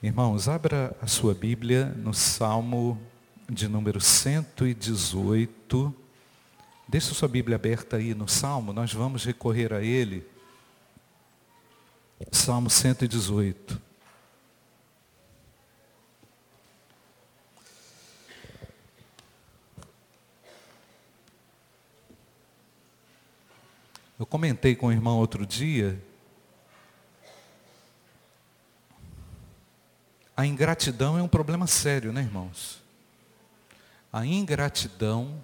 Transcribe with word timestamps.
Irmãos, 0.00 0.46
abra 0.48 0.96
a 1.02 1.08
sua 1.08 1.34
Bíblia 1.34 1.86
no 1.86 2.14
Salmo 2.14 3.02
de 3.50 3.66
número 3.66 4.00
118. 4.00 5.92
Deixa 6.86 7.10
a 7.10 7.14
sua 7.14 7.26
Bíblia 7.26 7.56
aberta 7.56 7.96
aí 7.96 8.14
no 8.14 8.28
Salmo, 8.28 8.72
nós 8.72 8.92
vamos 8.92 9.24
recorrer 9.24 9.72
a 9.72 9.82
ele. 9.82 10.24
Salmo 12.30 12.70
118. 12.70 13.82
Eu 24.16 24.26
comentei 24.26 24.76
com 24.76 24.86
o 24.86 24.92
irmão 24.92 25.18
outro 25.18 25.44
dia. 25.44 26.00
A 30.38 30.46
ingratidão 30.46 31.18
é 31.18 31.22
um 31.22 31.26
problema 31.26 31.66
sério, 31.66 32.12
né, 32.12 32.20
irmãos? 32.20 32.80
A 34.12 34.24
ingratidão, 34.24 35.42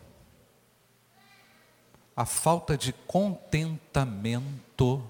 a 2.14 2.24
falta 2.24 2.78
de 2.78 2.92
contentamento, 2.92 5.04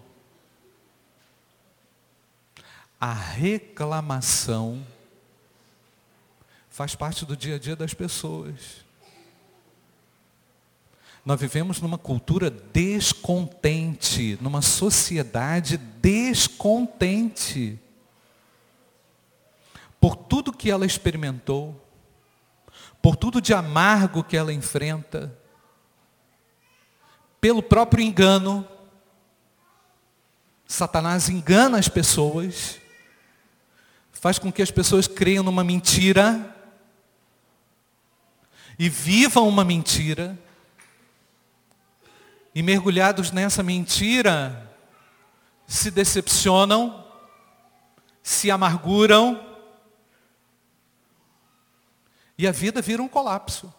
a 2.98 3.12
reclamação, 3.12 4.82
faz 6.70 6.94
parte 6.94 7.26
do 7.26 7.36
dia 7.36 7.56
a 7.56 7.58
dia 7.58 7.76
das 7.76 7.92
pessoas. 7.92 8.82
Nós 11.26 11.38
vivemos 11.38 11.82
numa 11.82 11.98
cultura 11.98 12.50
descontente, 12.50 14.38
numa 14.40 14.62
sociedade 14.62 15.76
descontente. 15.76 17.78
Por 20.04 20.16
tudo 20.16 20.52
que 20.52 20.70
ela 20.70 20.84
experimentou, 20.84 21.82
por 23.00 23.16
tudo 23.16 23.40
de 23.40 23.54
amargo 23.54 24.22
que 24.22 24.36
ela 24.36 24.52
enfrenta, 24.52 25.34
pelo 27.40 27.62
próprio 27.62 28.04
engano, 28.04 28.68
Satanás 30.66 31.30
engana 31.30 31.78
as 31.78 31.88
pessoas, 31.88 32.78
faz 34.12 34.38
com 34.38 34.52
que 34.52 34.60
as 34.60 34.70
pessoas 34.70 35.08
creiam 35.08 35.42
numa 35.42 35.64
mentira 35.64 36.54
e 38.78 38.90
vivam 38.90 39.48
uma 39.48 39.64
mentira. 39.64 40.38
E 42.54 42.62
mergulhados 42.62 43.30
nessa 43.30 43.62
mentira, 43.62 44.70
se 45.66 45.90
decepcionam, 45.90 47.06
se 48.22 48.50
amarguram, 48.50 49.53
e 52.36 52.46
a 52.46 52.52
vida 52.52 52.82
vira 52.82 53.02
um 53.02 53.08
colapso. 53.08 53.72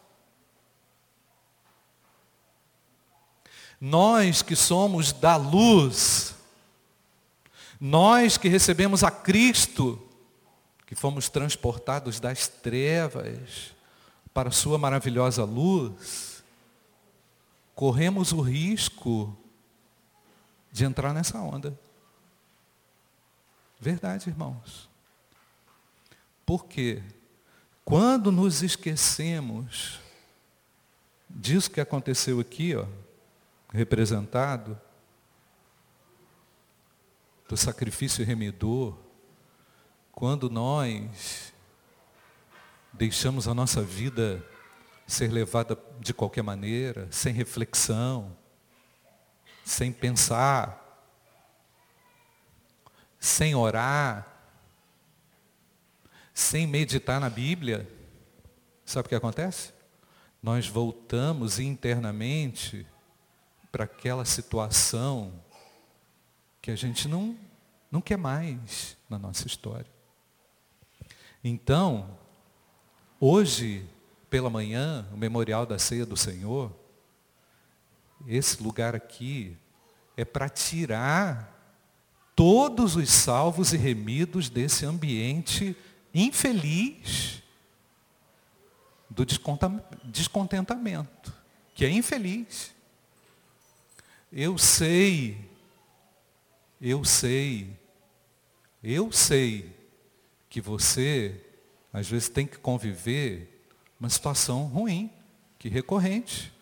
Nós 3.80 4.42
que 4.42 4.56
somos 4.56 5.12
da 5.12 5.36
luz, 5.36 6.36
nós 7.80 8.38
que 8.38 8.48
recebemos 8.48 9.04
a 9.04 9.12
Cristo, 9.12 10.02
que 10.86 10.96
fomos 10.96 11.30
transportados 11.30 12.20
das 12.20 12.48
trevas 12.48 13.74
para 14.34 14.50
a 14.50 14.54
sua 14.54 14.78
maravilhosa 14.78 15.44
luz, 15.44 16.44
corremos 17.74 18.32
o 18.32 18.42
risco 18.42 19.38
de 20.72 20.86
entrar 20.86 21.14
nessa 21.14 21.40
onda. 21.40 21.78
Verdade, 23.80 24.30
irmãos. 24.30 24.90
Porque 26.46 27.04
quando 27.86 28.32
nos 28.32 28.64
esquecemos 28.64 30.00
disso 31.30 31.70
que 31.70 31.80
aconteceu 31.80 32.40
aqui, 32.40 32.76
ó, 32.76 32.88
representado, 33.72 34.80
do 37.48 37.56
sacrifício 37.56 38.26
remidor, 38.26 38.98
quando 40.12 40.50
nós 40.50 41.54
deixamos 42.92 43.48
a 43.48 43.54
nossa 43.54 43.84
vida 43.84 44.44
ser 45.06 45.32
levada 45.32 45.78
de 46.00 46.12
qualquer 46.12 46.42
maneira, 46.42 47.08
sem 47.12 47.32
reflexão, 47.34 48.36
sem 49.64 49.92
pensar, 49.92 50.82
sem 53.20 53.54
orar, 53.54 54.35
sem 56.36 56.68
meditar 56.68 57.22
na 57.22 57.30
Bíblia, 57.30 57.90
sabe 58.84 59.06
o 59.06 59.10
que 59.10 59.16
acontece? 59.16 59.72
Nós 60.44 60.68
voltamos 60.68 61.60
internamente 61.60 62.86
para 63.72 63.86
aquela 63.86 64.26
situação 64.26 65.34
que 66.62 66.70
a 66.70 66.76
gente 66.76 67.08
não, 67.08 67.38
não 67.90 68.02
quer 68.02 68.18
mais 68.18 68.98
na 69.10 69.18
nossa 69.18 69.48
história. 69.48 69.90
Então, 71.42 72.20
hoje, 73.18 73.88
pela 74.30 74.50
manhã, 74.50 75.08
o 75.14 75.18
memorial 75.18 75.66
da 75.66 75.80
ceia 75.80 76.06
do 76.06 76.18
Senhor, 76.18 76.70
esse 78.28 78.62
lugar 78.62 78.94
aqui 78.94 79.58
é 80.18 80.26
para 80.26 80.50
tirar 80.50 81.80
todos 82.36 82.98
os 82.98 83.10
salvos 83.10 83.72
e 83.72 83.78
remidos 83.78 84.50
desse 84.50 84.86
ambiente 84.86 85.78
infeliz 86.16 87.44
do 89.10 89.26
descontentamento, 89.26 91.34
que 91.74 91.84
é 91.84 91.90
infeliz. 91.90 92.74
Eu 94.32 94.58
sei, 94.58 95.50
eu 96.82 97.04
sei, 97.04 97.78
eu 98.82 99.12
sei 99.12 99.76
que 100.50 100.62
você 100.62 101.42
às 101.92 102.10
vezes 102.10 102.30
tem 102.30 102.48
que 102.48 102.58
conviver 102.58 103.68
uma 104.00 104.10
situação 104.10 104.68
ruim, 104.68 105.12
que 105.58 105.70
recorrente. 105.70 106.54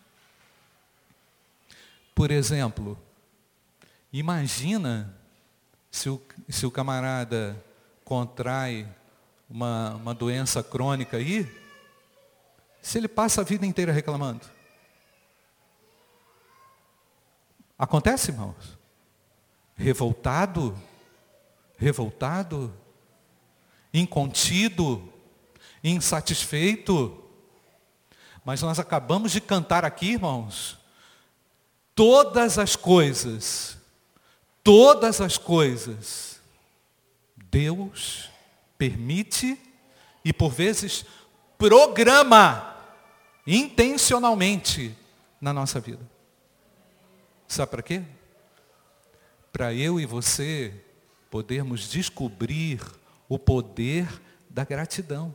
Por 2.14 2.30
exemplo, 2.30 2.96
imagina 4.12 5.18
se 5.90 6.08
o, 6.08 6.22
se 6.48 6.64
o 6.64 6.70
camarada 6.70 7.62
contrai 8.04 8.88
uma, 9.48 9.94
uma 9.94 10.14
doença 10.14 10.62
crônica 10.62 11.16
aí, 11.16 11.50
se 12.82 12.98
ele 12.98 13.08
passa 13.08 13.40
a 13.40 13.44
vida 13.44 13.64
inteira 13.64 13.92
reclamando. 13.92 14.46
Acontece, 17.78 18.30
irmãos? 18.30 18.78
Revoltado, 19.76 20.76
revoltado, 21.76 22.72
incontido, 23.92 25.12
insatisfeito, 25.82 27.22
mas 28.44 28.62
nós 28.62 28.78
acabamos 28.78 29.32
de 29.32 29.40
cantar 29.40 29.84
aqui, 29.84 30.12
irmãos, 30.12 30.78
todas 31.94 32.58
as 32.58 32.76
coisas, 32.76 33.78
todas 34.62 35.20
as 35.20 35.38
coisas, 35.38 36.40
Deus 37.36 38.33
permite 38.84 39.58
e 40.22 40.32
por 40.32 40.50
vezes 40.50 41.06
programa 41.56 42.76
intencionalmente 43.46 44.94
na 45.40 45.52
nossa 45.52 45.80
vida. 45.80 46.06
Sabe 47.48 47.70
para 47.70 47.82
quê? 47.82 48.02
Para 49.50 49.72
eu 49.72 49.98
e 49.98 50.04
você 50.04 50.74
podermos 51.30 51.88
descobrir 51.88 52.80
o 53.28 53.38
poder 53.38 54.06
da 54.50 54.64
gratidão 54.64 55.34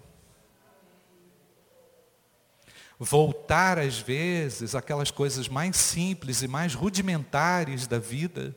voltar 3.01 3.79
às 3.79 3.97
vezes 3.97 4.75
aquelas 4.75 5.09
coisas 5.09 5.47
mais 5.47 5.77
simples 5.77 6.41
e 6.41 6.49
mais 6.49 6.73
rudimentares 6.73 7.87
da 7.87 7.97
vida, 7.97 8.53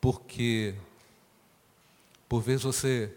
porque 0.00 0.74
por 2.34 2.42
vezes 2.42 2.64
você 2.64 3.16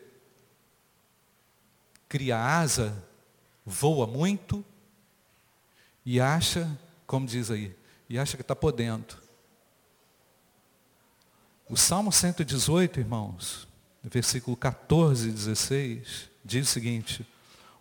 cria 2.08 2.38
asa, 2.38 3.04
voa 3.66 4.06
muito 4.06 4.64
e 6.06 6.22
acha, 6.22 6.70
como 7.08 7.26
diz 7.26 7.50
aí, 7.50 7.76
e 8.08 8.20
acha 8.20 8.38
que 8.38 8.44
está 8.44 8.56
podendo. 8.56 9.18
O 11.68 11.76
Salmo 11.76 12.12
118, 12.12 13.00
irmãos, 13.00 13.68
versículo 14.04 14.56
14 14.56 15.30
e 15.30 15.32
16, 15.32 16.30
diz 16.46 16.70
o 16.70 16.72
seguinte: 16.72 17.28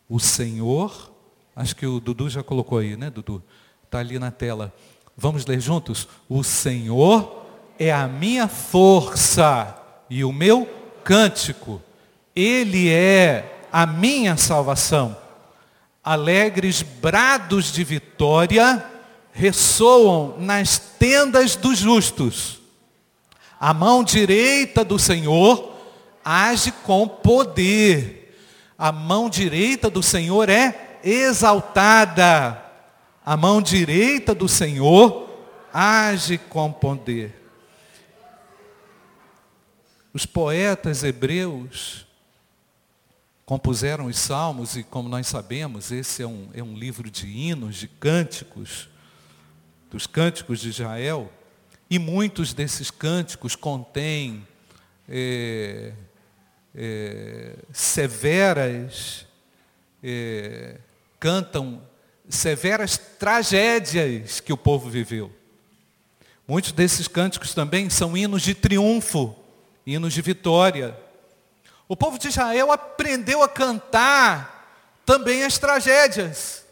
O 0.09 0.19
Senhor 0.19 1.13
Acho 1.55 1.77
que 1.77 1.87
o 1.87 2.01
Dudu 2.01 2.31
já 2.31 2.43
colocou 2.43 2.79
aí, 2.79 2.97
né, 2.97 3.11
Dudu? 3.11 3.45
Está 3.85 3.99
ali 3.99 4.19
na 4.19 4.31
tela. 4.31 4.75
Vamos 5.15 5.45
ler 5.45 5.61
juntos? 5.61 6.09
O 6.31 6.43
Senhor 6.43 7.47
é 7.79 7.93
a 7.93 8.09
minha 8.09 8.49
força 8.49 9.83
e 10.09 10.25
o 10.25 10.33
meu 10.33 10.86
cântico. 11.07 11.81
Ele 12.35 12.91
é 12.91 13.69
a 13.73 13.87
minha 13.87 14.37
salvação. 14.37 15.17
Alegres 16.03 16.83
brados 16.83 17.73
de 17.73 17.85
vitória 17.85 18.85
ressoam 19.33 20.35
nas 20.39 20.79
tendas 20.79 21.55
dos 21.55 21.79
justos. 21.79 22.59
A 23.59 23.73
mão 23.73 24.03
direita 24.03 24.85
do 24.85 24.99
Senhor 24.99 25.73
age 26.25 26.73
com 26.73 27.07
poder. 27.07 28.37
A 28.77 28.91
mão 28.91 29.31
direita 29.31 29.89
do 29.89 30.03
Senhor 30.03 30.49
é 30.49 30.99
exaltada. 31.05 32.63
A 33.25 33.37
mão 33.37 33.63
direita 33.63 34.35
do 34.35 34.49
Senhor 34.49 35.29
age 35.73 36.37
com 36.37 36.71
poder. 36.73 37.46
Os 40.17 40.25
poetas 40.25 41.05
hebreus 41.05 42.07
compuseram 43.45 44.07
os 44.07 44.19
salmos, 44.19 44.75
e 44.75 44.83
como 44.83 45.11
nós 45.11 45.27
sabemos, 45.27 45.93
esse 45.93 46.23
é 46.23 46.27
um, 46.27 46.49
é 46.55 46.63
um 46.63 46.75
livro 46.75 47.11
de 47.11 47.27
hinos, 47.27 47.77
de 47.77 47.87
cânticos, 47.87 48.89
dos 49.91 50.07
cânticos 50.07 50.59
de 50.59 50.71
Israel, 50.71 51.31
e 51.91 51.99
muitos 51.99 52.55
desses 52.55 52.91
cânticos 52.91 53.55
contêm 53.55 54.49
é, 55.07 55.93
é, 56.75 57.57
severas, 57.71 59.27
é, 60.03 60.79
cantam 61.21 61.83
severas 62.27 62.97
tragédias 62.97 64.41
que 64.41 64.51
o 64.51 64.57
povo 64.57 64.89
viveu. 64.89 65.31
Muitos 66.49 66.73
desses 66.73 67.07
cânticos 67.07 67.53
também 67.53 67.91
são 67.91 68.17
hinos 68.17 68.41
de 68.41 68.55
triunfo, 68.55 69.45
hinos 69.87 70.13
de 70.13 70.21
vitória. 70.21 70.99
O 71.89 71.97
povo 71.97 72.19
de 72.19 72.29
Israel 72.29 72.73
aprendeu 72.73 73.43
a 73.43 73.49
cantar 73.49 75.01
também 75.07 75.45
as 75.45 75.57
tragédias. 75.57 76.65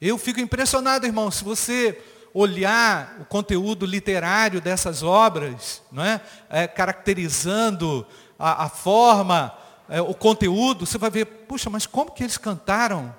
Eu 0.00 0.18
fico 0.18 0.40
impressionado, 0.40 1.06
irmão, 1.06 1.30
se 1.30 1.44
você 1.44 1.96
olhar 2.34 3.18
o 3.20 3.24
conteúdo 3.24 3.86
literário 3.86 4.60
dessas 4.60 5.04
obras, 5.04 5.80
não 5.92 6.04
é? 6.04 6.20
é 6.50 6.66
caracterizando 6.66 8.04
a, 8.36 8.64
a 8.64 8.68
forma, 8.68 9.56
é, 9.88 10.00
o 10.00 10.12
conteúdo, 10.12 10.84
você 10.84 10.98
vai 10.98 11.10
ver, 11.10 11.24
puxa, 11.24 11.70
mas 11.70 11.86
como 11.86 12.10
que 12.10 12.24
eles 12.24 12.36
cantaram? 12.36 13.14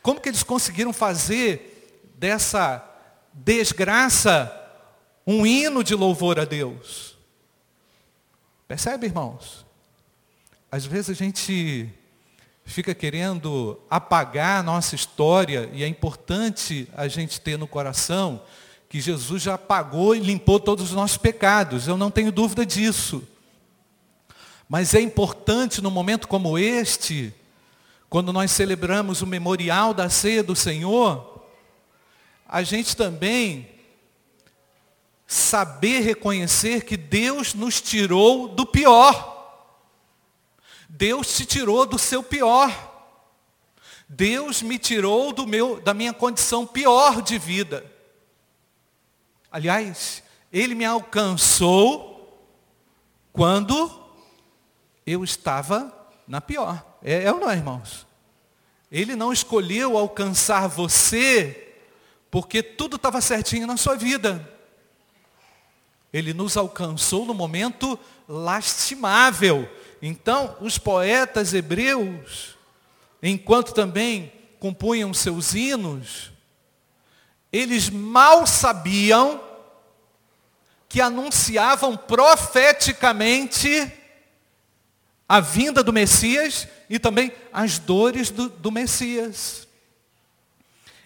Como 0.00 0.20
que 0.20 0.28
eles 0.28 0.44
conseguiram 0.44 0.92
fazer 0.92 2.04
dessa 2.14 2.84
desgraça 3.32 4.54
um 5.26 5.44
hino 5.44 5.82
de 5.82 5.96
louvor 5.96 6.38
a 6.38 6.44
Deus? 6.44 7.13
Percebe, 8.66 9.06
irmãos? 9.06 9.66
Às 10.72 10.86
vezes 10.86 11.10
a 11.10 11.14
gente 11.14 11.86
fica 12.64 12.94
querendo 12.94 13.78
apagar 13.90 14.60
a 14.60 14.62
nossa 14.62 14.94
história 14.94 15.68
e 15.74 15.84
é 15.84 15.86
importante 15.86 16.88
a 16.96 17.06
gente 17.06 17.42
ter 17.42 17.58
no 17.58 17.66
coração 17.66 18.42
que 18.88 19.02
Jesus 19.02 19.42
já 19.42 19.54
apagou 19.54 20.16
e 20.16 20.20
limpou 20.20 20.58
todos 20.58 20.86
os 20.86 20.92
nossos 20.92 21.18
pecados. 21.18 21.86
Eu 21.86 21.98
não 21.98 22.10
tenho 22.10 22.32
dúvida 22.32 22.64
disso. 22.64 23.22
Mas 24.66 24.94
é 24.94 25.00
importante 25.00 25.82
no 25.82 25.90
momento 25.90 26.26
como 26.26 26.58
este, 26.58 27.34
quando 28.08 28.32
nós 28.32 28.50
celebramos 28.50 29.20
o 29.20 29.26
memorial 29.26 29.92
da 29.92 30.08
ceia 30.08 30.42
do 30.42 30.56
Senhor, 30.56 31.44
a 32.48 32.62
gente 32.62 32.96
também 32.96 33.73
saber 35.26 36.00
reconhecer 36.00 36.84
que 36.84 36.96
Deus 36.96 37.54
nos 37.54 37.80
tirou 37.80 38.48
do 38.48 38.66
pior. 38.66 39.32
Deus 40.88 41.36
te 41.36 41.44
tirou 41.44 41.86
do 41.86 41.98
seu 41.98 42.22
pior. 42.22 42.92
Deus 44.08 44.62
me 44.62 44.78
tirou 44.78 45.32
do 45.32 45.46
meu, 45.46 45.80
da 45.80 45.94
minha 45.94 46.12
condição 46.12 46.66
pior 46.66 47.22
de 47.22 47.38
vida. 47.38 47.84
Aliás, 49.50 50.22
Ele 50.52 50.74
me 50.74 50.84
alcançou 50.84 52.14
quando 53.32 53.90
eu 55.06 55.24
estava 55.24 55.92
na 56.28 56.40
pior. 56.40 56.84
É, 57.02 57.24
é 57.24 57.32
ou 57.32 57.40
não 57.40 57.50
é, 57.50 57.56
irmãos? 57.56 58.06
Ele 58.90 59.16
não 59.16 59.32
escolheu 59.32 59.98
alcançar 59.98 60.68
você 60.68 61.76
porque 62.30 62.62
tudo 62.62 62.96
estava 62.96 63.20
certinho 63.20 63.66
na 63.66 63.76
sua 63.76 63.96
vida. 63.96 64.53
Ele 66.14 66.32
nos 66.32 66.56
alcançou 66.56 67.26
no 67.26 67.34
momento 67.34 67.98
lastimável 68.26 69.68
então, 70.06 70.54
os 70.60 70.76
poetas 70.76 71.54
hebreus, 71.54 72.58
enquanto 73.22 73.72
também 73.72 74.30
compunham 74.60 75.14
seus 75.14 75.54
hinos, 75.54 76.30
eles 77.50 77.88
mal 77.88 78.46
sabiam 78.46 79.42
que 80.90 81.00
anunciavam 81.00 81.96
profeticamente 81.96 83.90
a 85.26 85.40
vinda 85.40 85.82
do 85.82 85.90
Messias 85.90 86.68
e 86.90 86.98
também 86.98 87.32
as 87.50 87.78
dores 87.78 88.28
do, 88.28 88.50
do 88.50 88.70
Messias. 88.70 89.66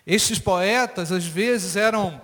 Estes 0.04 0.40
poetas, 0.40 1.12
às 1.12 1.24
vezes, 1.24 1.76
eram, 1.76 2.20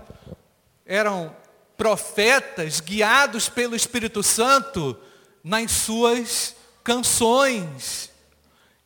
eram 0.84 1.36
profetas 1.84 2.80
guiados 2.80 3.50
pelo 3.50 3.76
Espírito 3.76 4.22
Santo 4.22 4.96
nas 5.44 5.70
suas 5.70 6.56
canções. 6.82 8.10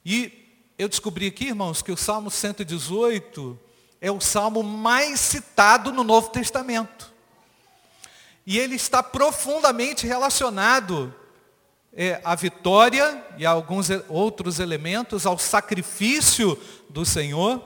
E 0.04 0.32
eu 0.76 0.88
descobri 0.88 1.28
aqui, 1.28 1.46
irmãos, 1.46 1.80
que 1.80 1.92
o 1.92 1.96
Salmo 1.96 2.28
118 2.28 3.56
é 4.00 4.10
o 4.10 4.20
salmo 4.20 4.64
mais 4.64 5.20
citado 5.20 5.92
no 5.92 6.02
Novo 6.02 6.30
Testamento. 6.30 7.12
E 8.44 8.58
ele 8.58 8.74
está 8.74 9.00
profundamente 9.00 10.04
relacionado 10.04 11.14
é, 11.92 12.20
à 12.24 12.34
vitória 12.34 13.24
e 13.36 13.46
a 13.46 13.50
alguns 13.50 13.90
outros 14.08 14.58
elementos, 14.58 15.24
ao 15.24 15.38
sacrifício 15.38 16.60
do 16.90 17.06
Senhor. 17.06 17.62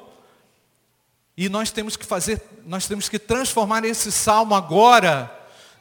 E 1.37 1.49
nós 1.49 1.71
temos 1.71 1.97
que 1.97 2.05
fazer, 2.05 2.43
nós 2.65 2.87
temos 2.87 3.09
que 3.09 3.19
transformar 3.19 3.85
esse 3.85 4.13
salmo 4.13 4.55
agora 4.55 5.31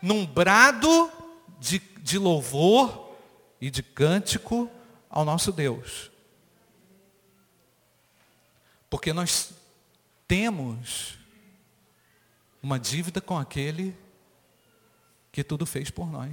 num 0.01 0.25
brado 0.25 1.11
de, 1.59 1.79
de 1.99 2.17
louvor 2.17 3.15
e 3.59 3.69
de 3.69 3.83
cântico 3.83 4.69
ao 5.09 5.25
nosso 5.25 5.51
Deus. 5.51 6.09
Porque 8.89 9.13
nós 9.13 9.51
temos 10.27 11.17
uma 12.63 12.79
dívida 12.79 13.19
com 13.19 13.37
aquele 13.37 13.95
que 15.31 15.43
tudo 15.43 15.65
fez 15.65 15.89
por 15.89 16.09
nós. 16.09 16.31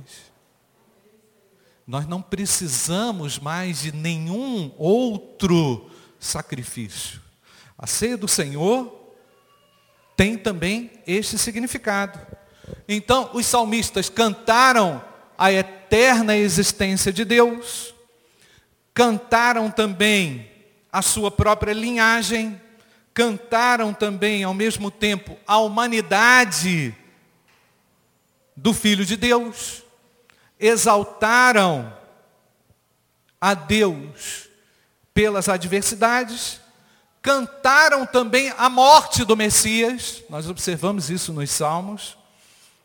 Nós 1.86 2.06
não 2.06 2.20
precisamos 2.20 3.38
mais 3.38 3.80
de 3.80 3.92
nenhum 3.92 4.72
outro 4.76 5.90
sacrifício. 6.18 7.20
A 7.78 7.86
ceia 7.86 8.16
do 8.16 8.28
Senhor 8.28 8.97
tem 10.18 10.36
também 10.36 10.90
este 11.06 11.38
significado. 11.38 12.18
Então, 12.88 13.30
os 13.34 13.46
salmistas 13.46 14.10
cantaram 14.10 15.00
a 15.38 15.52
eterna 15.52 16.36
existência 16.36 17.12
de 17.12 17.24
Deus, 17.24 17.94
cantaram 18.92 19.70
também 19.70 20.50
a 20.92 21.02
sua 21.02 21.30
própria 21.30 21.72
linhagem, 21.72 22.60
cantaram 23.14 23.94
também 23.94 24.42
ao 24.42 24.52
mesmo 24.52 24.90
tempo 24.90 25.38
a 25.46 25.58
humanidade 25.58 26.92
do 28.56 28.74
Filho 28.74 29.04
de 29.04 29.16
Deus, 29.16 29.84
exaltaram 30.58 31.96
a 33.40 33.54
Deus 33.54 34.48
pelas 35.14 35.48
adversidades, 35.48 36.60
cantaram 37.22 38.06
também 38.06 38.52
a 38.56 38.68
morte 38.68 39.24
do 39.24 39.36
Messias, 39.36 40.22
nós 40.28 40.48
observamos 40.48 41.10
isso 41.10 41.32
nos 41.32 41.50
Salmos, 41.50 42.16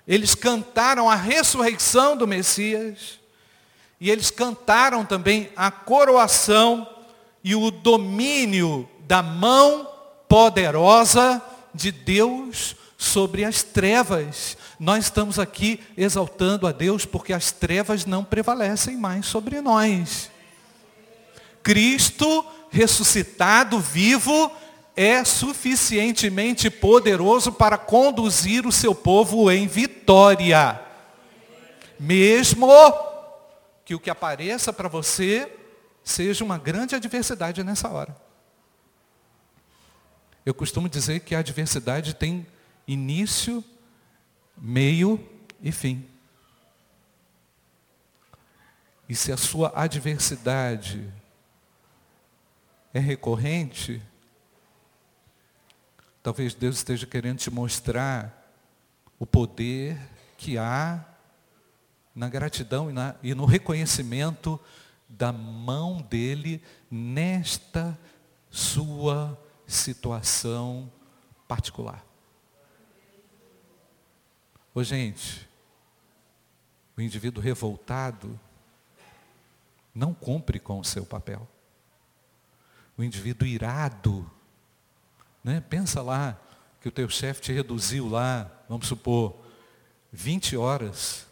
eles 0.07 0.35
cantaram 0.35 1.09
a 1.09 1.15
ressurreição 1.15 2.17
do 2.17 2.27
Messias. 2.27 3.19
E 3.99 4.09
eles 4.11 4.29
cantaram 4.29 5.05
também 5.05 5.49
a 5.55 5.71
coroação 5.71 6.87
e 7.41 7.55
o 7.55 7.71
domínio 7.71 8.89
da 9.07 9.23
mão 9.23 9.89
poderosa 10.27 11.41
de 11.73 11.91
Deus 11.91 12.75
sobre 12.97 13.45
as 13.45 13.63
trevas. 13.63 14.57
Nós 14.77 15.05
estamos 15.05 15.39
aqui 15.39 15.79
exaltando 15.95 16.67
a 16.67 16.73
Deus 16.73 17.05
porque 17.05 17.31
as 17.31 17.51
trevas 17.51 18.05
não 18.05 18.25
prevalecem 18.25 18.97
mais 18.97 19.25
sobre 19.25 19.61
nós. 19.61 20.29
Cristo 21.61 22.45
ressuscitado, 22.73 23.79
vivo, 23.79 24.51
é 24.95 25.23
suficientemente 25.23 26.71
poderoso 26.71 27.51
para 27.51 27.77
conduzir 27.77 28.65
o 28.65 28.71
seu 28.71 28.95
povo 28.95 29.51
em 29.51 29.67
vitória. 29.67 30.81
Mesmo 31.99 32.67
que 33.85 33.93
o 33.93 33.99
que 33.99 34.09
apareça 34.09 34.73
para 34.73 34.89
você 34.89 35.49
seja 36.03 36.43
uma 36.43 36.57
grande 36.57 36.95
adversidade 36.95 37.63
nessa 37.63 37.87
hora. 37.89 38.15
Eu 40.43 40.53
costumo 40.53 40.89
dizer 40.89 41.19
que 41.19 41.35
a 41.35 41.39
adversidade 41.39 42.15
tem 42.15 42.45
início, 42.87 43.63
meio 44.57 45.23
e 45.61 45.71
fim. 45.71 46.05
E 49.07 49.15
se 49.15 49.31
a 49.31 49.37
sua 49.37 49.71
adversidade 49.75 51.07
é 52.93 53.00
recorrente, 53.00 54.01
talvez 56.21 56.53
Deus 56.53 56.77
esteja 56.77 57.07
querendo 57.07 57.39
te 57.39 57.50
mostrar 57.50 58.55
o 59.17 59.25
poder 59.25 59.97
que 60.38 60.57
há 60.57 61.03
na 62.13 62.29
gratidão 62.29 62.89
e, 62.89 62.93
na, 62.93 63.15
e 63.23 63.33
no 63.33 63.45
reconhecimento 63.45 64.59
da 65.09 65.31
mão 65.31 66.01
dele 66.01 66.62
nesta 66.89 67.97
sua 68.50 69.39
situação 69.65 70.91
particular. 71.47 72.05
Ô 74.75 74.83
gente, 74.83 75.47
o 76.95 77.01
indivíduo 77.01 77.41
revoltado 77.41 78.39
não 79.93 80.13
cumpre 80.13 80.59
com 80.59 80.79
o 80.79 80.83
seu 80.83 81.05
papel. 81.05 81.47
O 82.97 83.03
indivíduo 83.03 83.47
irado, 83.47 84.29
né? 85.43 85.62
pensa 85.62 86.01
lá 86.01 86.39
que 86.79 86.88
o 86.88 86.91
teu 86.91 87.09
chefe 87.09 87.41
te 87.41 87.51
reduziu 87.51 88.07
lá, 88.07 88.50
vamos 88.69 88.88
supor, 88.88 89.35
20 90.12 90.55
horas 90.55 91.25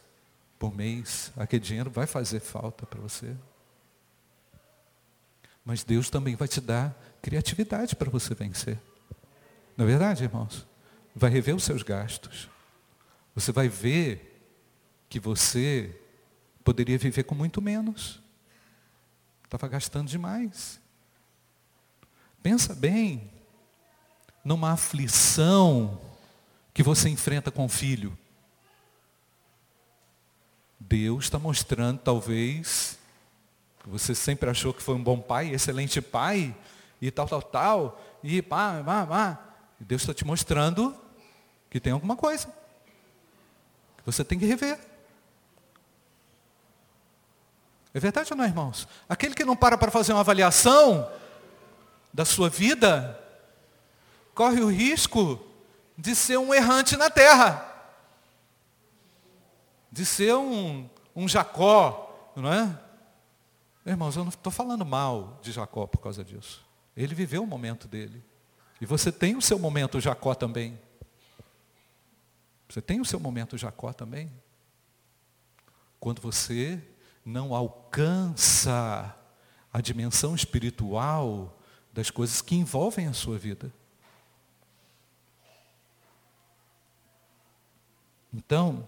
por 0.57 0.75
mês, 0.75 1.31
aquele 1.37 1.63
dinheiro 1.63 1.89
vai 1.89 2.07
fazer 2.07 2.39
falta 2.39 2.85
para 2.85 2.99
você. 2.99 3.35
Mas 5.63 5.83
Deus 5.83 6.09
também 6.09 6.35
vai 6.35 6.47
te 6.47 6.59
dar 6.59 6.95
criatividade 7.21 7.95
para 7.95 8.09
você 8.09 8.33
vencer. 8.33 8.79
Não 9.77 9.85
é 9.85 9.87
verdade, 9.87 10.23
irmãos? 10.23 10.65
Vai 11.15 11.29
rever 11.29 11.55
os 11.55 11.63
seus 11.63 11.83
gastos. 11.83 12.49
Você 13.35 13.51
vai 13.51 13.69
ver 13.69 14.31
que 15.07 15.19
você 15.19 15.95
poderia 16.63 16.97
viver 16.97 17.23
com 17.23 17.35
muito 17.35 17.61
menos. 17.61 18.19
Estava 19.43 19.67
gastando 19.67 20.07
demais. 20.07 20.80
Pensa 22.41 22.73
bem 22.73 23.29
numa 24.43 24.71
aflição 24.71 25.99
que 26.73 26.81
você 26.81 27.09
enfrenta 27.09 27.51
com 27.51 27.65
o 27.65 27.69
filho. 27.69 28.17
Deus 30.79 31.25
está 31.25 31.37
mostrando, 31.37 31.99
talvez, 31.99 32.97
você 33.85 34.15
sempre 34.15 34.49
achou 34.49 34.73
que 34.73 34.81
foi 34.81 34.95
um 34.95 35.03
bom 35.03 35.19
pai, 35.19 35.53
excelente 35.53 36.01
pai, 36.01 36.55
e 37.01 37.09
tal, 37.11 37.27
tal, 37.27 37.41
tal, 37.41 38.01
e 38.23 38.41
pá, 38.41 38.81
pá, 38.83 39.05
pá. 39.05 39.39
Deus 39.79 40.01
está 40.01 40.13
te 40.13 40.25
mostrando 40.25 40.95
que 41.69 41.79
tem 41.79 41.93
alguma 41.93 42.15
coisa. 42.15 42.47
Que 43.97 44.05
você 44.05 44.23
tem 44.23 44.37
que 44.37 44.45
rever. 44.45 44.79
É 47.93 47.99
verdade 47.99 48.31
ou 48.31 48.37
não, 48.37 48.45
irmãos? 48.45 48.87
Aquele 49.09 49.35
que 49.35 49.43
não 49.43 49.55
para 49.55 49.77
para 49.77 49.91
fazer 49.91 50.13
uma 50.13 50.21
avaliação 50.21 51.09
da 52.13 52.25
sua 52.25 52.49
vida, 52.49 53.19
corre 54.33 54.61
o 54.61 54.69
risco 54.69 55.39
de 55.97 56.15
ser 56.15 56.37
um 56.37 56.53
errante 56.53 56.97
na 56.97 57.09
terra. 57.09 57.67
De 59.91 60.05
ser 60.05 60.35
um, 60.35 60.89
um 61.15 61.27
Jacó, 61.27 62.31
não 62.35 62.51
é? 62.51 62.79
Irmãos, 63.85 64.15
eu 64.15 64.23
não 64.23 64.29
estou 64.29 64.51
falando 64.51 64.85
mal 64.85 65.39
de 65.41 65.51
Jacó 65.51 65.87
por 65.87 65.99
causa 65.99 66.23
disso. 66.23 66.63
Ele 66.95 67.15
viveu 67.15 67.43
o 67.43 67.47
momento 67.47 67.87
dele. 67.87 68.23
E 68.79 68.85
você 68.85 69.11
tem 69.11 69.35
o 69.35 69.41
seu 69.41 69.59
momento 69.59 69.99
Jacó 69.99 70.33
também. 70.33 70.79
Você 72.69 72.81
tem 72.81 73.01
o 73.01 73.05
seu 73.05 73.19
momento 73.19 73.57
Jacó 73.57 73.91
também. 73.91 74.31
Quando 75.99 76.21
você 76.21 76.81
não 77.23 77.53
alcança 77.53 79.15
a 79.71 79.81
dimensão 79.81 80.33
espiritual 80.35 81.57
das 81.93 82.09
coisas 82.09 82.41
que 82.41 82.55
envolvem 82.55 83.07
a 83.07 83.13
sua 83.13 83.37
vida. 83.37 83.71
Então, 88.33 88.87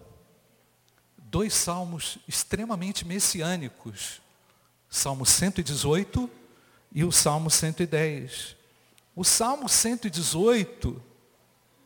dois 1.18 1.54
salmos 1.54 2.18
extremamente 2.28 3.06
messiânicos, 3.06 4.22
Salmo 4.90 5.26
118 5.26 6.30
e 6.94 7.04
o 7.04 7.12
Salmo 7.12 7.50
110. 7.50 8.56
O 9.16 9.24
Salmo 9.24 9.68
118, 9.68 11.02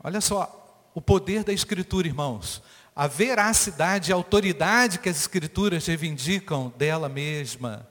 olha 0.03 0.21
só, 0.21 0.89
o 0.93 1.01
poder 1.01 1.43
da 1.43 1.53
Escritura, 1.53 2.07
irmãos 2.07 2.61
a 2.97 3.05
veracidade 3.05 4.09
e 4.09 4.11
a 4.11 4.15
autoridade 4.15 4.97
que 4.97 5.07
as 5.07 5.17
Escrituras 5.17 5.85
reivindicam 5.85 6.73
dela 6.75 7.07
mesma. 7.07 7.87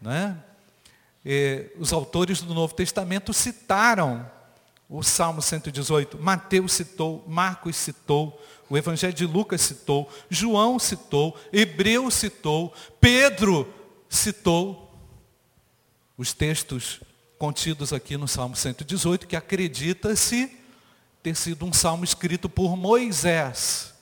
Né? 0.00 0.40
E, 1.28 1.72
os 1.76 1.92
autores 1.92 2.40
do 2.40 2.54
Novo 2.54 2.72
Testamento 2.72 3.34
citaram 3.34 4.30
o 4.88 5.02
Salmo 5.02 5.42
118, 5.42 6.16
Mateus 6.16 6.72
citou, 6.72 7.24
Marcos 7.26 7.74
citou, 7.74 8.40
o 8.70 8.78
Evangelho 8.78 9.12
de 9.12 9.26
Lucas 9.26 9.60
citou, 9.60 10.08
João 10.30 10.78
citou, 10.78 11.36
Hebreu 11.52 12.08
citou, 12.12 12.72
Pedro 13.00 13.68
citou 14.08 14.96
os 16.16 16.32
textos 16.32 17.00
contidos 17.36 17.92
aqui 17.92 18.16
no 18.16 18.28
Salmo 18.28 18.54
118, 18.54 19.26
que 19.26 19.34
acredita-se 19.34 20.56
ter 21.24 21.34
sido 21.34 21.66
um 21.66 21.72
salmo 21.72 22.04
escrito 22.04 22.48
por 22.48 22.76
Moisés. 22.76 23.92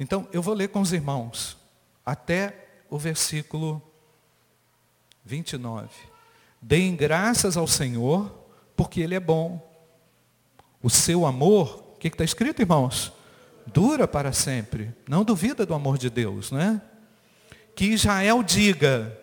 Então, 0.00 0.26
eu 0.32 0.40
vou 0.40 0.54
ler 0.54 0.68
com 0.68 0.80
os 0.80 0.94
irmãos 0.94 1.58
até 2.04 2.65
o 2.96 2.98
versículo 2.98 3.82
29. 5.24 5.88
Deem 6.60 6.96
graças 6.96 7.56
ao 7.56 7.66
Senhor, 7.66 8.32
porque 8.74 9.00
Ele 9.00 9.14
é 9.14 9.20
bom. 9.20 9.62
O 10.82 10.90
seu 10.90 11.26
amor, 11.26 11.92
o 11.94 11.98
que 11.98 12.08
está 12.08 12.24
escrito, 12.24 12.62
irmãos? 12.62 13.12
Dura 13.66 14.08
para 14.08 14.32
sempre. 14.32 14.94
Não 15.08 15.24
duvida 15.24 15.66
do 15.66 15.74
amor 15.74 15.98
de 15.98 16.08
Deus, 16.08 16.50
não 16.50 16.60
é? 16.60 16.80
Que 17.74 17.86
Israel 17.86 18.42
diga, 18.42 19.16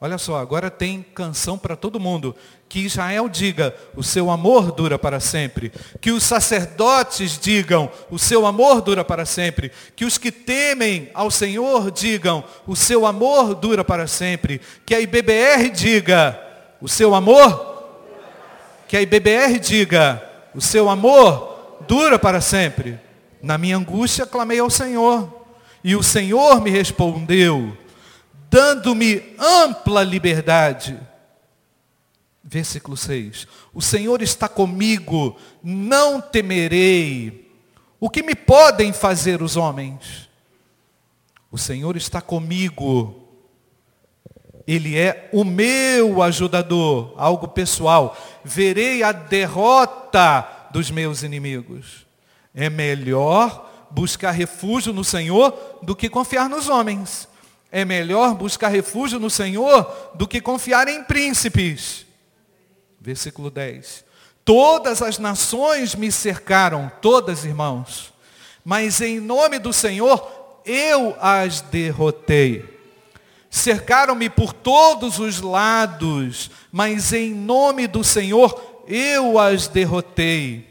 Olha 0.00 0.18
só, 0.18 0.36
agora 0.36 0.70
tem 0.70 1.02
canção 1.14 1.56
para 1.56 1.76
todo 1.76 2.00
mundo. 2.00 2.34
Que 2.68 2.80
Israel 2.80 3.28
diga, 3.28 3.74
o 3.96 4.02
seu 4.02 4.30
amor 4.30 4.72
dura 4.72 4.98
para 4.98 5.20
sempre. 5.20 5.72
Que 6.00 6.10
os 6.10 6.24
sacerdotes 6.24 7.38
digam, 7.38 7.90
o 8.10 8.18
seu 8.18 8.44
amor 8.44 8.82
dura 8.82 9.04
para 9.04 9.24
sempre. 9.24 9.70
Que 9.94 10.04
os 10.04 10.18
que 10.18 10.32
temem 10.32 11.10
ao 11.14 11.30
Senhor 11.30 11.90
digam, 11.90 12.44
o 12.66 12.74
seu 12.74 13.06
amor 13.06 13.54
dura 13.54 13.84
para 13.84 14.06
sempre. 14.06 14.60
Que 14.84 14.94
a 14.94 15.00
IBBR 15.00 15.70
diga, 15.70 16.38
o 16.80 16.88
seu 16.88 17.14
amor. 17.14 17.72
Que 18.88 18.96
a 18.96 19.02
IBBR 19.02 19.58
diga, 19.58 20.22
o 20.54 20.60
seu 20.60 20.90
amor 20.90 21.78
dura 21.86 22.18
para 22.18 22.40
sempre. 22.40 22.98
Na 23.40 23.56
minha 23.56 23.76
angústia 23.76 24.26
clamei 24.26 24.58
ao 24.58 24.68
Senhor. 24.68 25.46
E 25.82 25.94
o 25.94 26.02
Senhor 26.02 26.60
me 26.60 26.70
respondeu 26.70 27.83
dando-me 28.54 29.34
ampla 29.36 30.04
liberdade. 30.04 30.96
Versículo 32.40 32.96
6. 32.96 33.48
O 33.74 33.82
Senhor 33.82 34.22
está 34.22 34.48
comigo, 34.48 35.36
não 35.60 36.20
temerei. 36.20 37.52
O 37.98 38.08
que 38.08 38.22
me 38.22 38.36
podem 38.36 38.92
fazer 38.92 39.42
os 39.42 39.56
homens? 39.56 40.30
O 41.50 41.58
Senhor 41.58 41.96
está 41.96 42.20
comigo. 42.20 43.26
Ele 44.68 44.96
é 44.96 45.28
o 45.32 45.42
meu 45.42 46.22
ajudador, 46.22 47.12
algo 47.16 47.48
pessoal. 47.48 48.16
Verei 48.44 49.02
a 49.02 49.10
derrota 49.10 50.68
dos 50.70 50.92
meus 50.92 51.24
inimigos. 51.24 52.06
É 52.54 52.70
melhor 52.70 53.88
buscar 53.90 54.30
refúgio 54.30 54.92
no 54.92 55.02
Senhor 55.02 55.80
do 55.82 55.96
que 55.96 56.08
confiar 56.08 56.48
nos 56.48 56.68
homens. 56.68 57.33
É 57.76 57.84
melhor 57.84 58.36
buscar 58.36 58.68
refúgio 58.68 59.18
no 59.18 59.28
Senhor 59.28 60.12
do 60.14 60.28
que 60.28 60.40
confiar 60.40 60.86
em 60.86 61.02
príncipes. 61.02 62.06
Versículo 63.00 63.50
10. 63.50 64.04
Todas 64.44 65.02
as 65.02 65.18
nações 65.18 65.96
me 65.96 66.12
cercaram, 66.12 66.88
todas 67.02 67.44
irmãos, 67.44 68.12
mas 68.64 69.00
em 69.00 69.18
nome 69.18 69.58
do 69.58 69.72
Senhor 69.72 70.62
eu 70.64 71.16
as 71.20 71.62
derrotei. 71.62 72.64
Cercaram-me 73.50 74.30
por 74.30 74.52
todos 74.52 75.18
os 75.18 75.40
lados, 75.40 76.52
mas 76.70 77.12
em 77.12 77.34
nome 77.34 77.88
do 77.88 78.04
Senhor 78.04 78.84
eu 78.86 79.36
as 79.36 79.66
derrotei. 79.66 80.64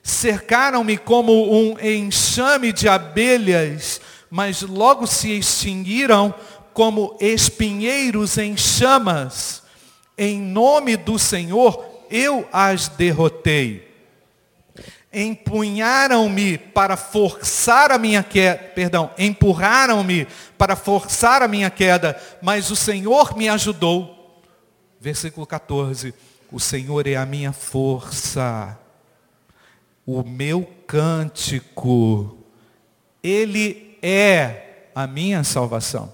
Cercaram-me 0.00 0.96
como 0.96 1.52
um 1.52 1.76
enxame 1.80 2.72
de 2.72 2.88
abelhas, 2.88 4.00
mas 4.30 4.62
logo 4.62 5.06
se 5.06 5.36
extinguiram, 5.36 6.34
como 6.72 7.16
espinheiros 7.20 8.38
em 8.38 8.56
chamas. 8.56 9.62
Em 10.16 10.40
nome 10.40 10.96
do 10.96 11.18
Senhor, 11.18 11.84
eu 12.10 12.48
as 12.52 12.88
derrotei. 12.88 13.90
Empunharam-me 15.12 16.56
para 16.56 16.96
forçar 16.96 17.90
a 17.90 17.98
minha 17.98 18.22
queda, 18.22 18.58
perdão, 18.74 19.10
empurraram-me 19.18 20.26
para 20.56 20.76
forçar 20.76 21.42
a 21.42 21.48
minha 21.48 21.68
queda, 21.68 22.20
mas 22.40 22.70
o 22.70 22.76
Senhor 22.76 23.36
me 23.36 23.48
ajudou. 23.48 24.40
Versículo 25.00 25.46
14. 25.46 26.14
O 26.52 26.60
Senhor 26.60 27.06
é 27.06 27.16
a 27.16 27.26
minha 27.26 27.52
força, 27.52 28.78
o 30.06 30.22
meu 30.22 30.68
cântico, 30.86 32.38
Ele 33.22 33.89
é 34.02 34.88
a 34.94 35.06
minha 35.06 35.44
salvação. 35.44 36.12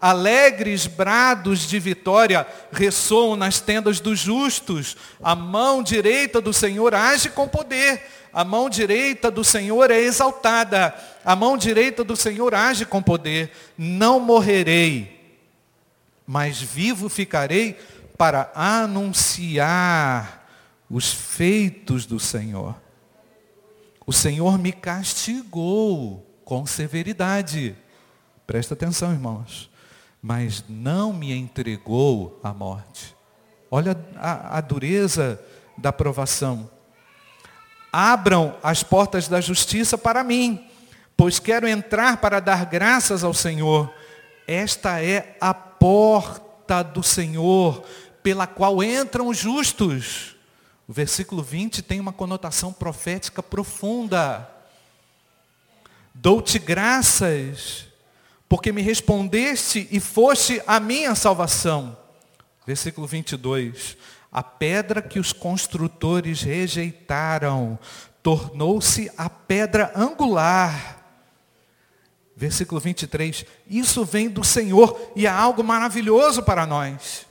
Alegres 0.00 0.86
brados 0.86 1.60
de 1.66 1.78
vitória 1.78 2.46
ressoam 2.70 3.34
nas 3.34 3.60
tendas 3.60 3.98
dos 3.98 4.18
justos. 4.18 4.96
A 5.22 5.34
mão 5.34 5.82
direita 5.82 6.40
do 6.40 6.52
Senhor 6.52 6.94
age 6.94 7.30
com 7.30 7.48
poder. 7.48 8.02
A 8.32 8.44
mão 8.44 8.68
direita 8.68 9.30
do 9.30 9.42
Senhor 9.42 9.90
é 9.90 9.98
exaltada. 9.98 10.94
A 11.24 11.34
mão 11.34 11.56
direita 11.56 12.04
do 12.04 12.14
Senhor 12.14 12.54
age 12.54 12.84
com 12.84 13.02
poder. 13.02 13.50
Não 13.78 14.20
morrerei, 14.20 15.34
mas 16.26 16.60
vivo 16.60 17.08
ficarei 17.08 17.78
para 18.18 18.50
anunciar 18.54 20.46
os 20.90 21.12
feitos 21.12 22.04
do 22.04 22.20
Senhor. 22.20 22.76
O 24.06 24.12
Senhor 24.12 24.58
me 24.58 24.72
castigou 24.72 26.25
com 26.46 26.64
severidade. 26.64 27.76
Presta 28.46 28.72
atenção, 28.72 29.12
irmãos 29.12 29.68
mas 30.26 30.64
não 30.68 31.12
me 31.12 31.32
entregou 31.32 32.40
à 32.42 32.52
morte. 32.52 33.14
Olha 33.70 33.96
a, 34.16 34.58
a 34.58 34.60
dureza 34.60 35.40
da 35.78 35.92
provação. 35.92 36.68
Abram 37.92 38.56
as 38.60 38.82
portas 38.82 39.28
da 39.28 39.40
justiça 39.40 39.96
para 39.96 40.24
mim, 40.24 40.66
pois 41.16 41.38
quero 41.38 41.68
entrar 41.68 42.16
para 42.16 42.40
dar 42.40 42.64
graças 42.66 43.22
ao 43.22 43.32
Senhor. 43.32 43.88
Esta 44.48 45.00
é 45.00 45.36
a 45.40 45.54
porta 45.54 46.82
do 46.82 47.04
Senhor, 47.04 47.84
pela 48.20 48.48
qual 48.48 48.82
entram 48.82 49.28
os 49.28 49.38
justos. 49.38 50.34
O 50.88 50.92
versículo 50.92 51.40
20 51.40 51.82
tem 51.82 52.00
uma 52.00 52.12
conotação 52.12 52.72
profética 52.72 53.44
profunda. 53.44 54.50
Dou-te 56.18 56.58
graças 56.58 57.86
porque 58.48 58.72
me 58.72 58.80
respondeste 58.80 59.86
e 59.90 60.00
foste 60.00 60.62
a 60.66 60.80
minha 60.80 61.14
salvação. 61.14 61.96
Versículo 62.66 63.06
22. 63.06 63.98
A 64.32 64.42
pedra 64.42 65.02
que 65.02 65.18
os 65.18 65.32
construtores 65.32 66.40
rejeitaram 66.40 67.78
tornou-se 68.22 69.12
a 69.16 69.28
pedra 69.28 69.92
angular. 69.94 71.04
Versículo 72.34 72.80
23. 72.80 73.44
Isso 73.68 74.02
vem 74.04 74.30
do 74.30 74.42
Senhor 74.42 75.12
e 75.14 75.26
é 75.26 75.30
algo 75.30 75.62
maravilhoso 75.62 76.42
para 76.42 76.66
nós. 76.66 77.26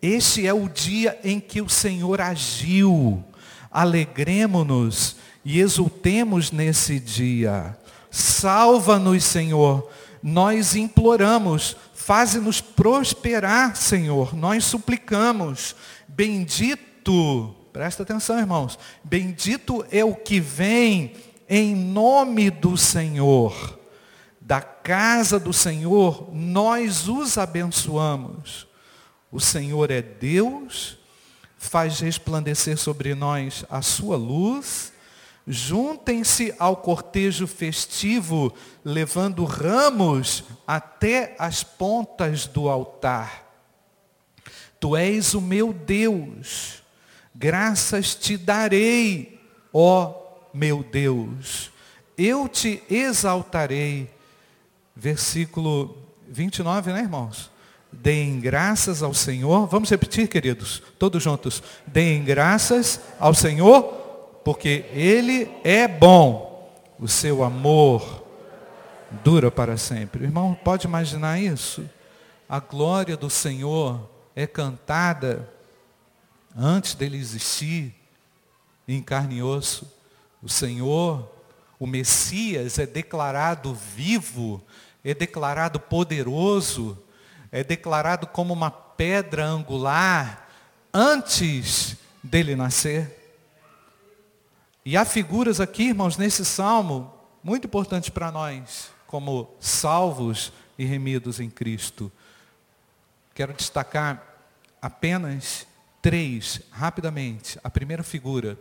Este 0.00 0.46
é 0.46 0.54
o 0.54 0.68
dia 0.68 1.18
em 1.24 1.40
que 1.40 1.60
o 1.60 1.68
Senhor 1.68 2.20
agiu. 2.20 3.24
Alegremos-nos 3.70 5.16
e 5.44 5.60
exultemos 5.60 6.50
nesse 6.50 6.98
dia. 6.98 7.76
Salva-nos, 8.10 9.24
Senhor. 9.24 9.88
Nós 10.22 10.76
imploramos, 10.76 11.76
faze-nos 11.94 12.60
prosperar, 12.60 13.74
Senhor. 13.76 14.34
Nós 14.34 14.64
suplicamos. 14.64 15.74
Bendito, 16.06 17.54
presta 17.72 18.02
atenção, 18.02 18.38
irmãos. 18.38 18.78
Bendito 19.02 19.84
é 19.90 20.04
o 20.04 20.14
que 20.14 20.38
vem 20.38 21.14
em 21.48 21.74
nome 21.74 22.50
do 22.50 22.76
Senhor. 22.76 23.80
Da 24.40 24.60
casa 24.60 25.38
do 25.38 25.52
Senhor, 25.52 26.28
nós 26.32 27.08
os 27.08 27.38
abençoamos. 27.38 28.66
O 29.30 29.40
Senhor 29.40 29.90
é 29.90 30.02
Deus, 30.02 30.98
faz 31.56 32.00
resplandecer 32.00 32.76
sobre 32.76 33.14
nós 33.14 33.64
a 33.70 33.80
sua 33.80 34.16
luz 34.16 34.91
Juntem-se 35.46 36.54
ao 36.58 36.76
cortejo 36.76 37.46
festivo, 37.46 38.54
levando 38.84 39.44
ramos 39.44 40.44
até 40.66 41.34
as 41.38 41.64
pontas 41.64 42.46
do 42.46 42.68
altar. 42.68 43.42
Tu 44.78 44.96
és 44.96 45.34
o 45.34 45.40
meu 45.40 45.72
Deus, 45.72 46.82
graças 47.34 48.14
te 48.14 48.36
darei, 48.36 49.40
ó 49.72 50.14
meu 50.54 50.84
Deus. 50.84 51.70
Eu 52.16 52.48
te 52.48 52.82
exaltarei. 52.88 54.10
Versículo 54.94 55.96
29, 56.28 56.92
né, 56.92 57.00
irmãos? 57.00 57.50
Deem 57.90 58.38
graças 58.38 59.02
ao 59.02 59.12
Senhor. 59.12 59.66
Vamos 59.66 59.90
repetir, 59.90 60.28
queridos, 60.28 60.82
todos 60.98 61.22
juntos. 61.22 61.62
Deem 61.86 62.22
graças 62.22 63.00
ao 63.18 63.34
Senhor 63.34 64.01
porque 64.44 64.86
Ele 64.92 65.50
é 65.62 65.86
bom, 65.86 66.72
o 66.98 67.08
seu 67.08 67.42
amor 67.42 68.24
dura 69.22 69.50
para 69.50 69.76
sempre. 69.76 70.24
Irmão, 70.24 70.54
pode 70.54 70.86
imaginar 70.86 71.40
isso? 71.40 71.88
A 72.48 72.58
glória 72.60 73.16
do 73.16 73.30
Senhor 73.30 74.08
é 74.34 74.46
cantada 74.46 75.48
antes 76.56 76.94
dele 76.94 77.16
existir 77.16 77.94
em 78.86 79.02
carne 79.02 79.36
e 79.36 79.42
osso. 79.42 79.90
O 80.42 80.48
Senhor, 80.48 81.30
o 81.78 81.86
Messias, 81.86 82.78
é 82.78 82.86
declarado 82.86 83.74
vivo, 83.74 84.62
é 85.04 85.14
declarado 85.14 85.78
poderoso, 85.78 86.98
é 87.50 87.62
declarado 87.62 88.26
como 88.26 88.52
uma 88.52 88.70
pedra 88.70 89.44
angular 89.44 90.48
antes 90.92 91.96
dele 92.22 92.54
nascer. 92.54 93.21
E 94.84 94.96
há 94.96 95.04
figuras 95.04 95.60
aqui, 95.60 95.84
irmãos, 95.84 96.16
nesse 96.16 96.44
salmo, 96.44 97.12
muito 97.42 97.66
importantes 97.66 98.08
para 98.08 98.32
nós, 98.32 98.90
como 99.06 99.54
salvos 99.60 100.52
e 100.76 100.84
remidos 100.84 101.38
em 101.38 101.48
Cristo. 101.48 102.10
Quero 103.32 103.52
destacar 103.52 104.22
apenas 104.80 105.66
três, 106.00 106.62
rapidamente. 106.72 107.60
A 107.62 107.70
primeira 107.70 108.02
figura, 108.02 108.58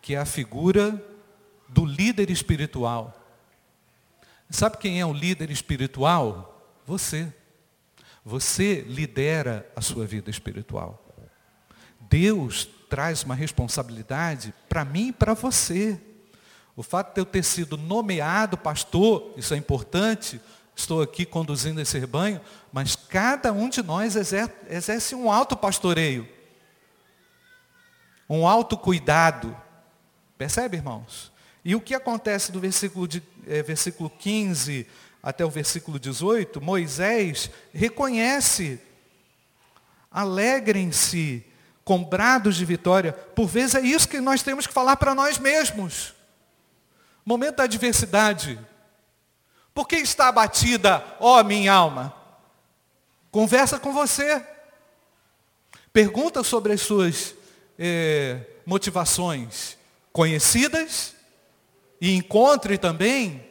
que 0.00 0.16
é 0.16 0.18
a 0.18 0.24
figura 0.24 1.00
do 1.68 1.84
líder 1.84 2.28
espiritual. 2.28 3.16
Sabe 4.50 4.78
quem 4.78 5.00
é 5.00 5.06
o 5.06 5.12
líder 5.12 5.50
espiritual? 5.50 6.76
Você. 6.84 7.32
Você 8.24 8.80
lidera 8.80 9.70
a 9.76 9.80
sua 9.80 10.06
vida 10.06 10.28
espiritual. 10.28 11.02
Deus 12.00 12.68
traz 12.92 13.22
uma 13.22 13.34
responsabilidade 13.34 14.52
para 14.68 14.84
mim 14.84 15.08
e 15.08 15.12
para 15.12 15.32
você. 15.32 15.98
O 16.76 16.82
fato 16.82 17.14
de 17.14 17.22
eu 17.22 17.24
ter 17.24 17.42
sido 17.42 17.78
nomeado 17.78 18.58
pastor, 18.58 19.32
isso 19.34 19.54
é 19.54 19.56
importante, 19.56 20.38
estou 20.76 21.00
aqui 21.00 21.24
conduzindo 21.24 21.80
esse 21.80 21.98
rebanho, 21.98 22.38
mas 22.70 22.94
cada 22.94 23.50
um 23.50 23.70
de 23.70 23.82
nós 23.82 24.14
exerce, 24.14 25.14
um 25.14 25.32
alto 25.32 25.56
pastoreio, 25.56 26.28
um 28.28 28.46
alto 28.46 28.76
cuidado. 28.76 29.56
Percebe, 30.36 30.76
irmãos? 30.76 31.32
E 31.64 31.74
o 31.74 31.80
que 31.80 31.94
acontece 31.94 32.52
do 32.52 32.60
versículo, 32.60 33.08
de, 33.08 33.22
é, 33.46 33.62
versículo 33.62 34.10
15 34.10 34.86
até 35.22 35.42
o 35.46 35.50
versículo 35.50 35.98
18? 35.98 36.60
Moisés 36.60 37.50
reconhece, 37.72 38.78
alegrem-se 40.10 41.50
com 41.84 42.02
brados 42.02 42.56
de 42.56 42.64
vitória. 42.64 43.12
Por 43.12 43.46
vezes 43.46 43.74
é 43.74 43.80
isso 43.80 44.08
que 44.08 44.20
nós 44.20 44.42
temos 44.42 44.66
que 44.66 44.72
falar 44.72 44.96
para 44.96 45.14
nós 45.14 45.38
mesmos. 45.38 46.14
Momento 47.24 47.56
da 47.56 47.64
adversidade. 47.64 48.58
Por 49.74 49.88
que 49.88 49.96
está 49.96 50.28
abatida, 50.28 51.04
ó 51.18 51.42
minha 51.42 51.72
alma? 51.72 52.14
Conversa 53.30 53.78
com 53.78 53.92
você. 53.92 54.44
Pergunta 55.92 56.42
sobre 56.42 56.72
as 56.72 56.80
suas 56.82 57.34
eh, 57.78 58.40
motivações 58.66 59.76
conhecidas 60.12 61.14
e 62.00 62.14
encontre 62.14 62.76
também 62.76 63.46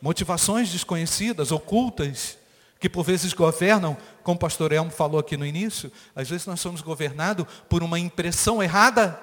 motivações 0.00 0.70
desconhecidas, 0.70 1.52
ocultas, 1.52 2.36
que 2.82 2.88
por 2.88 3.04
vezes 3.04 3.32
governam, 3.32 3.96
como 4.24 4.34
o 4.34 4.40
pastor 4.40 4.72
Elmo 4.72 4.90
falou 4.90 5.20
aqui 5.20 5.36
no 5.36 5.46
início, 5.46 5.92
às 6.16 6.28
vezes 6.28 6.48
nós 6.48 6.58
somos 6.58 6.80
governados 6.80 7.46
por 7.68 7.80
uma 7.80 7.96
impressão 7.96 8.60
errada. 8.60 9.20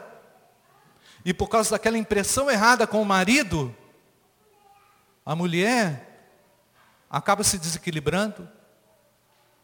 E 1.25 1.33
por 1.33 1.49
causa 1.49 1.71
daquela 1.71 1.97
impressão 1.97 2.49
errada 2.49 2.87
com 2.87 3.01
o 3.01 3.05
marido, 3.05 3.75
a 5.25 5.35
mulher 5.35 6.31
acaba 7.09 7.43
se 7.43 7.57
desequilibrando, 7.57 8.47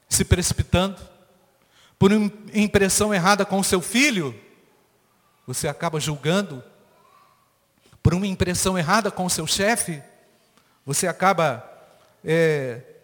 se 0.10 0.25
precipitando, 0.25 1.01
por 1.97 2.12
uma 2.12 2.29
impressão 2.53 3.13
errada 3.13 3.45
com 3.45 3.60
o 3.60 3.63
seu 3.63 3.79
filho, 3.79 4.38
você 5.47 5.69
acaba 5.69 6.01
julgando, 6.01 6.62
por 8.03 8.13
uma 8.13 8.27
impressão 8.27 8.77
errada 8.77 9.10
com 9.10 9.23
o 9.23 9.29
seu 9.29 9.47
chefe, 9.47 10.03
você 10.86 11.08
acaba 11.08 11.63
é, 12.25 12.94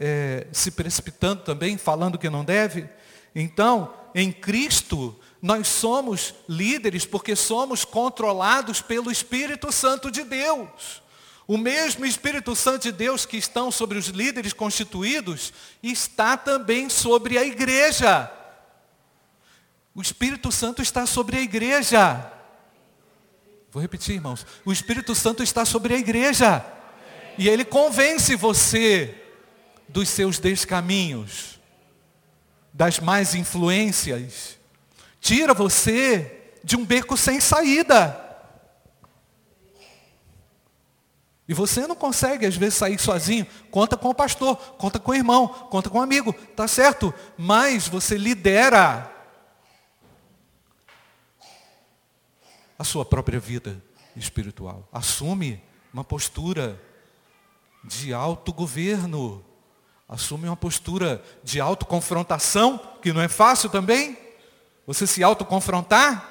é, 0.00 0.46
se 0.50 0.70
precipitando 0.70 1.42
também, 1.42 1.76
falando 1.76 2.18
que 2.18 2.30
não 2.30 2.42
deve. 2.42 2.88
Então, 3.34 3.92
em 4.14 4.32
Cristo, 4.32 5.14
nós 5.42 5.68
somos 5.68 6.34
líderes 6.48 7.04
porque 7.04 7.36
somos 7.36 7.84
controlados 7.84 8.80
pelo 8.80 9.12
Espírito 9.12 9.70
Santo 9.70 10.10
de 10.10 10.24
Deus. 10.24 11.02
O 11.46 11.58
mesmo 11.58 12.06
Espírito 12.06 12.56
Santo 12.56 12.84
de 12.84 12.92
Deus 12.92 13.26
que 13.26 13.36
estão 13.36 13.70
sobre 13.70 13.98
os 13.98 14.06
líderes 14.06 14.52
constituídos, 14.52 15.52
está 15.82 16.36
também 16.36 16.88
sobre 16.88 17.36
a 17.36 17.44
igreja. 17.44 18.30
O 19.94 20.00
Espírito 20.00 20.50
Santo 20.50 20.80
está 20.80 21.04
sobre 21.04 21.36
a 21.36 21.40
igreja. 21.40 22.32
Vou 23.70 23.82
repetir, 23.82 24.14
irmãos. 24.14 24.46
O 24.64 24.72
Espírito 24.72 25.14
Santo 25.14 25.42
está 25.42 25.64
sobre 25.64 25.94
a 25.94 25.98
igreja. 25.98 26.64
E 27.36 27.48
ele 27.48 27.64
convence 27.64 28.34
você 28.36 29.19
dos 29.92 30.08
seus 30.08 30.38
descaminhos, 30.38 31.60
das 32.72 32.98
más 33.00 33.34
influências. 33.34 34.58
Tira 35.20 35.52
você 35.52 36.54
de 36.62 36.76
um 36.76 36.84
beco 36.84 37.16
sem 37.16 37.40
saída. 37.40 38.28
E 41.48 41.54
você 41.54 41.84
não 41.84 41.96
consegue, 41.96 42.46
às 42.46 42.56
vezes, 42.56 42.74
sair 42.78 42.98
sozinho. 42.98 43.44
Conta 43.72 43.96
com 43.96 44.08
o 44.08 44.14
pastor, 44.14 44.56
conta 44.78 45.00
com 45.00 45.10
o 45.10 45.14
irmão, 45.14 45.48
conta 45.48 45.90
com 45.90 45.98
o 45.98 46.02
amigo, 46.02 46.32
tá 46.32 46.68
certo? 46.68 47.12
Mas 47.36 47.88
você 47.88 48.16
lidera 48.16 49.10
a 52.78 52.84
sua 52.84 53.04
própria 53.04 53.40
vida 53.40 53.82
espiritual. 54.14 54.88
Assume 54.92 55.60
uma 55.92 56.04
postura 56.04 56.80
de 57.82 58.14
autogoverno. 58.14 59.44
Assume 60.10 60.46
uma 60.46 60.56
postura 60.56 61.24
de 61.42 61.60
autoconfrontação, 61.60 62.78
que 63.00 63.12
não 63.12 63.22
é 63.22 63.28
fácil 63.28 63.70
também. 63.70 64.18
Você 64.86 65.06
se 65.06 65.22
autoconfrontar, 65.22 66.28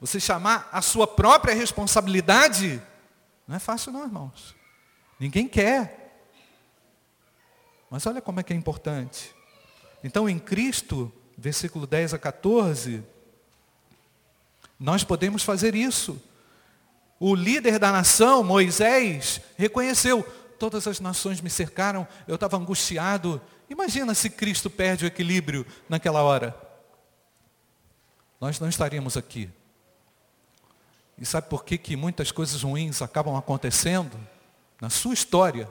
você 0.00 0.18
chamar 0.18 0.68
a 0.72 0.82
sua 0.82 1.06
própria 1.06 1.54
responsabilidade 1.54 2.82
não 3.50 3.56
é 3.56 3.58
fácil 3.58 3.90
não, 3.90 4.04
irmãos. 4.04 4.54
Ninguém 5.18 5.48
quer. 5.48 6.22
Mas 7.90 8.06
olha 8.06 8.22
como 8.22 8.38
é 8.38 8.44
que 8.44 8.52
é 8.52 8.56
importante. 8.56 9.34
Então, 10.04 10.28
em 10.28 10.38
Cristo, 10.38 11.12
versículo 11.36 11.84
10 11.84 12.14
a 12.14 12.18
14, 12.18 13.02
nós 14.78 15.02
podemos 15.02 15.42
fazer 15.42 15.74
isso. 15.74 16.22
O 17.18 17.34
líder 17.34 17.80
da 17.80 17.90
nação, 17.90 18.44
Moisés, 18.44 19.40
reconheceu, 19.58 20.24
todas 20.60 20.86
as 20.86 21.00
nações 21.00 21.40
me 21.40 21.48
cercaram, 21.48 22.06
eu 22.28 22.34
estava 22.34 22.58
angustiado. 22.58 23.40
Imagina 23.70 24.14
se 24.14 24.28
Cristo 24.28 24.68
perde 24.68 25.06
o 25.06 25.08
equilíbrio 25.08 25.66
naquela 25.88 26.22
hora. 26.22 26.54
Nós 28.38 28.60
não 28.60 28.68
estaríamos 28.68 29.16
aqui. 29.16 29.50
E 31.16 31.24
sabe 31.24 31.48
por 31.48 31.64
que, 31.64 31.78
que 31.78 31.96
muitas 31.96 32.30
coisas 32.30 32.62
ruins 32.62 33.00
acabam 33.00 33.34
acontecendo 33.36 34.18
na 34.78 34.90
sua 34.90 35.14
história? 35.14 35.66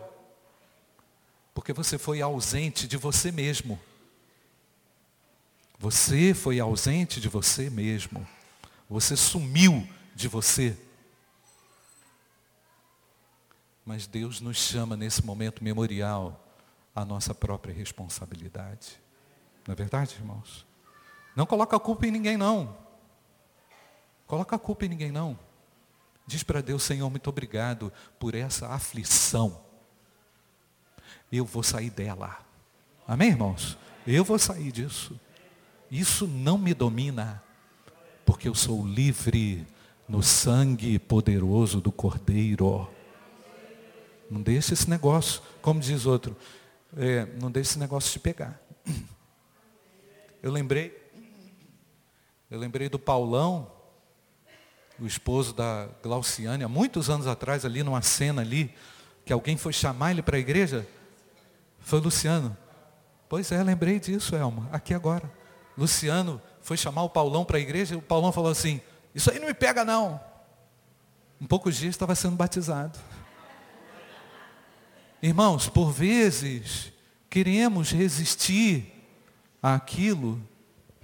Porque 1.53 1.71
você 1.71 1.99
foi 1.99 2.19
ausente 2.21 2.87
de 2.87 2.97
você 2.97 3.31
mesmo. 3.31 3.79
Você 5.77 6.33
foi 6.33 6.59
ausente 6.59 7.21
de 7.21 7.27
você 7.27 7.69
mesmo. 7.69 8.27
Você 8.89 9.15
sumiu 9.15 9.87
de 10.15 10.27
você. 10.27 10.75
Mas 13.89 14.05
Deus 14.05 14.39
nos 14.39 14.57
chama 14.57 14.95
nesse 14.95 15.25
momento 15.25 15.63
memorial 15.63 16.39
à 16.95 17.03
nossa 17.03 17.33
própria 17.33 17.73
responsabilidade. 17.73 19.01
Não 19.65 19.73
é 19.73 19.75
verdade, 19.75 20.13
irmãos? 20.13 20.63
Não 21.35 21.43
coloca 21.43 21.75
a 21.75 21.79
culpa 21.79 22.05
em 22.05 22.11
ninguém, 22.11 22.37
não. 22.37 22.77
Coloca 24.27 24.55
a 24.55 24.59
culpa 24.59 24.85
em 24.85 24.89
ninguém 24.89 25.11
não. 25.11 25.39
Diz 26.27 26.43
para 26.43 26.61
Deus, 26.61 26.83
Senhor, 26.83 27.09
muito 27.09 27.31
obrigado 27.31 27.91
por 28.19 28.35
essa 28.35 28.67
aflição. 28.67 29.59
Eu 31.31 31.43
vou 31.43 31.63
sair 31.63 31.89
dela. 31.89 32.37
Amém, 33.07 33.29
irmãos? 33.29 33.75
Eu 34.05 34.23
vou 34.23 34.37
sair 34.37 34.71
disso. 34.71 35.19
Isso 35.89 36.27
não 36.27 36.59
me 36.59 36.75
domina, 36.75 37.41
porque 38.23 38.47
eu 38.47 38.53
sou 38.53 38.85
livre 38.85 39.65
no 40.07 40.21
sangue 40.21 40.99
poderoso 40.99 41.81
do 41.81 41.91
Cordeiro. 41.91 42.87
Não 44.29 44.41
deixe 44.41 44.73
esse 44.73 44.89
negócio, 44.89 45.41
como 45.61 45.79
diz 45.79 46.05
outro, 46.05 46.37
é, 46.95 47.25
não 47.41 47.49
deixe 47.49 47.71
esse 47.71 47.79
negócio 47.79 48.11
te 48.11 48.19
pegar. 48.19 48.61
Eu 50.41 50.51
lembrei, 50.51 50.95
eu 52.49 52.59
lembrei 52.59 52.87
do 52.87 52.99
Paulão, 52.99 53.71
o 54.99 55.05
esposo 55.05 55.53
da 55.53 55.89
Glauciane, 56.03 56.63
há 56.63 56.67
muitos 56.67 57.09
anos 57.09 57.27
atrás, 57.27 57.65
ali 57.65 57.83
numa 57.83 58.01
cena 58.01 58.41
ali, 58.41 58.73
que 59.25 59.33
alguém 59.33 59.57
foi 59.57 59.73
chamar 59.73 60.11
ele 60.11 60.21
para 60.21 60.37
a 60.37 60.39
igreja, 60.39 60.87
foi 61.79 61.99
Luciano. 61.99 62.55
Pois 63.27 63.51
é, 63.51 63.63
lembrei 63.63 63.99
disso, 63.99 64.35
Elma, 64.35 64.69
aqui 64.71 64.93
agora. 64.93 65.31
Luciano 65.77 66.41
foi 66.61 66.77
chamar 66.77 67.03
o 67.03 67.09
Paulão 67.09 67.45
para 67.45 67.57
a 67.57 67.61
igreja, 67.61 67.95
e 67.95 67.97
o 67.97 68.01
Paulão 68.01 68.31
falou 68.31 68.51
assim, 68.51 68.81
isso 69.13 69.31
aí 69.31 69.39
não 69.39 69.47
me 69.47 69.53
pega 69.53 69.83
não. 69.83 70.19
Em 71.41 71.45
poucos 71.45 71.75
dias 71.75 71.95
estava 71.95 72.15
sendo 72.15 72.35
batizado. 72.35 72.99
Irmãos, 75.21 75.67
por 75.67 75.91
vezes, 75.91 76.91
queremos 77.29 77.91
resistir 77.91 78.91
àquilo 79.61 80.41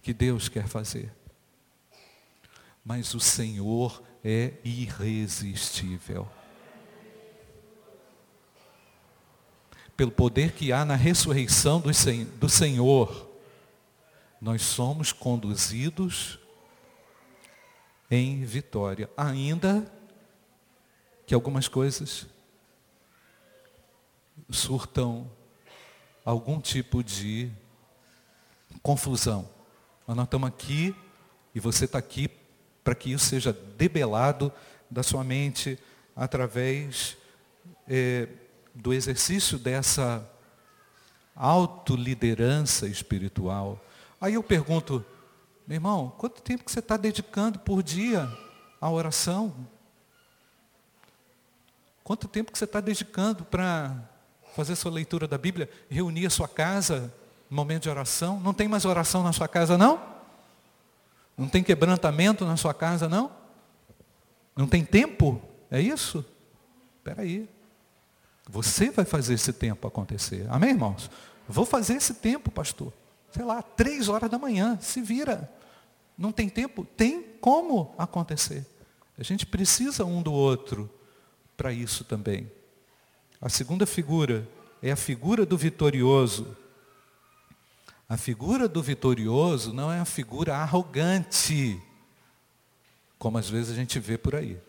que 0.01 0.13
Deus 0.13 0.47
quer 0.47 0.67
fazer 0.67 1.11
mas 2.85 3.15
o 3.15 3.19
Senhor 3.19 4.03
é 4.23 4.53
irresistível. 4.63 6.29
Pelo 9.97 10.11
poder 10.11 10.51
que 10.51 10.71
há 10.71 10.85
na 10.85 10.95
ressurreição 10.95 11.81
do 11.81 12.47
Senhor, 12.49 13.31
nós 14.39 14.61
somos 14.61 15.11
conduzidos 15.11 16.37
em 18.11 18.43
vitória, 18.43 19.09
ainda 19.17 19.91
que 21.25 21.33
algumas 21.33 21.67
coisas 21.67 22.27
surtam 24.49 25.29
algum 26.23 26.59
tipo 26.59 27.03
de 27.03 27.51
confusão. 28.81 29.49
Mas 30.05 30.15
nós 30.15 30.25
estamos 30.25 30.47
aqui 30.47 30.95
e 31.53 31.59
você 31.59 31.85
está 31.85 31.97
aqui 31.97 32.29
para 32.83 32.95
que 32.95 33.11
isso 33.11 33.25
seja 33.25 33.51
debelado 33.51 34.51
da 34.89 35.01
sua 35.01 35.23
mente 35.23 35.79
através 36.15 37.17
é, 37.87 38.27
do 38.73 38.93
exercício 38.93 39.57
dessa 39.57 40.27
autoliderança 41.35 42.87
espiritual. 42.87 43.83
Aí 44.19 44.35
eu 44.35 44.43
pergunto, 44.43 45.03
meu 45.67 45.75
irmão, 45.75 46.13
quanto 46.17 46.41
tempo 46.41 46.63
que 46.63 46.71
você 46.71 46.79
está 46.79 46.95
dedicando 46.95 47.59
por 47.59 47.81
dia 47.81 48.29
à 48.79 48.89
oração? 48.89 49.67
Quanto 52.03 52.27
tempo 52.27 52.51
que 52.51 52.57
você 52.57 52.65
está 52.65 52.79
dedicando 52.79 53.43
para 53.43 53.97
fazer 54.55 54.75
sua 54.75 54.91
leitura 54.91 55.27
da 55.27 55.37
Bíblia, 55.37 55.69
reunir 55.89 56.25
a 56.25 56.29
sua 56.29 56.47
casa 56.47 57.13
momento 57.49 57.83
de 57.83 57.89
oração? 57.89 58.39
Não 58.39 58.53
tem 58.53 58.67
mais 58.67 58.85
oração 58.85 59.23
na 59.23 59.31
sua 59.31 59.47
casa, 59.47 59.77
não? 59.77 60.01
Não 61.37 61.47
tem 61.47 61.63
quebrantamento 61.63 62.45
na 62.45 62.57
sua 62.57 62.73
casa, 62.73 63.09
não? 63.09 63.31
Não 64.55 64.67
tem 64.67 64.83
tempo? 64.83 65.41
É 65.69 65.81
isso? 65.81 66.25
Espera 66.97 67.21
aí. 67.21 67.49
Você 68.49 68.89
vai 68.89 69.05
fazer 69.05 69.33
esse 69.33 69.51
tempo 69.51 69.87
acontecer. 69.87 70.45
Amém, 70.49 70.71
irmãos? 70.71 71.09
Vou 71.47 71.65
fazer 71.65 71.95
esse 71.95 72.13
tempo, 72.15 72.49
pastor. 72.49 72.93
Sei 73.31 73.43
lá, 73.43 73.61
três 73.61 74.07
horas 74.07 74.29
da 74.29 74.39
manhã. 74.39 74.77
Se 74.79 75.01
vira. 75.01 75.51
Não 76.17 76.31
tem 76.31 76.47
tempo? 76.47 76.85
Tem 76.95 77.21
como 77.41 77.93
acontecer. 77.97 78.65
A 79.17 79.23
gente 79.23 79.45
precisa 79.45 80.05
um 80.05 80.21
do 80.21 80.31
outro 80.31 80.89
para 81.57 81.73
isso 81.73 82.03
também. 82.03 82.49
A 83.45 83.49
segunda 83.49 83.85
figura 83.85 84.49
é 84.81 84.89
a 84.89 84.95
figura 84.95 85.45
do 85.45 85.55
vitorioso. 85.55 86.57
A 88.09 88.17
figura 88.17 88.67
do 88.67 88.81
vitorioso 88.81 89.71
não 89.71 89.91
é 89.91 89.99
a 89.99 90.05
figura 90.05 90.55
arrogante, 90.55 91.79
como 93.19 93.37
às 93.37 93.47
vezes 93.47 93.71
a 93.71 93.75
gente 93.75 93.99
vê 93.99 94.17
por 94.17 94.33
aí. 94.35 94.59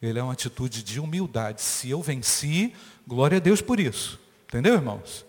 Ele 0.00 0.20
é 0.20 0.22
uma 0.22 0.34
atitude 0.34 0.84
de 0.84 1.00
humildade. 1.00 1.60
Se 1.60 1.90
eu 1.90 2.00
venci, 2.00 2.72
glória 3.04 3.38
a 3.38 3.40
Deus 3.40 3.60
por 3.60 3.80
isso. 3.80 4.20
Entendeu, 4.44 4.74
irmãos? 4.74 5.26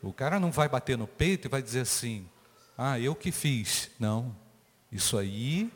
O 0.00 0.12
cara 0.12 0.38
não 0.38 0.52
vai 0.52 0.68
bater 0.68 0.96
no 0.96 1.08
peito 1.08 1.48
e 1.48 1.50
vai 1.50 1.60
dizer 1.60 1.80
assim, 1.80 2.24
ah, 2.78 3.00
eu 3.00 3.16
que 3.16 3.32
fiz. 3.32 3.90
Não. 3.98 4.32
Isso 4.92 5.18
aí 5.18 5.72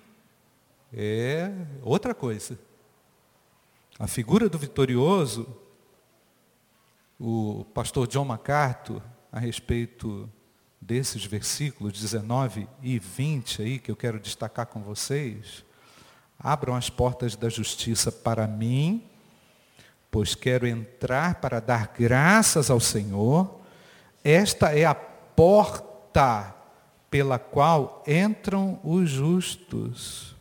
é 0.92 1.50
outra 1.82 2.14
coisa. 2.14 2.67
A 3.98 4.06
figura 4.06 4.48
do 4.48 4.56
vitorioso, 4.56 5.44
o 7.18 7.64
pastor 7.74 8.06
John 8.06 8.24
MacArthur, 8.24 9.02
a 9.32 9.40
respeito 9.40 10.30
desses 10.80 11.24
versículos 11.24 11.92
19 11.94 12.68
e 12.80 12.96
20 12.96 13.60
aí, 13.60 13.78
que 13.80 13.90
eu 13.90 13.96
quero 13.96 14.20
destacar 14.20 14.66
com 14.66 14.80
vocês, 14.80 15.64
abram 16.38 16.76
as 16.76 16.88
portas 16.88 17.34
da 17.34 17.48
justiça 17.48 18.12
para 18.12 18.46
mim, 18.46 19.02
pois 20.12 20.32
quero 20.32 20.64
entrar 20.64 21.40
para 21.40 21.60
dar 21.60 21.88
graças 21.88 22.70
ao 22.70 22.78
Senhor. 22.78 23.52
Esta 24.22 24.78
é 24.78 24.84
a 24.84 24.94
porta 24.94 26.54
pela 27.10 27.36
qual 27.36 28.04
entram 28.06 28.78
os 28.84 29.10
justos. 29.10 30.36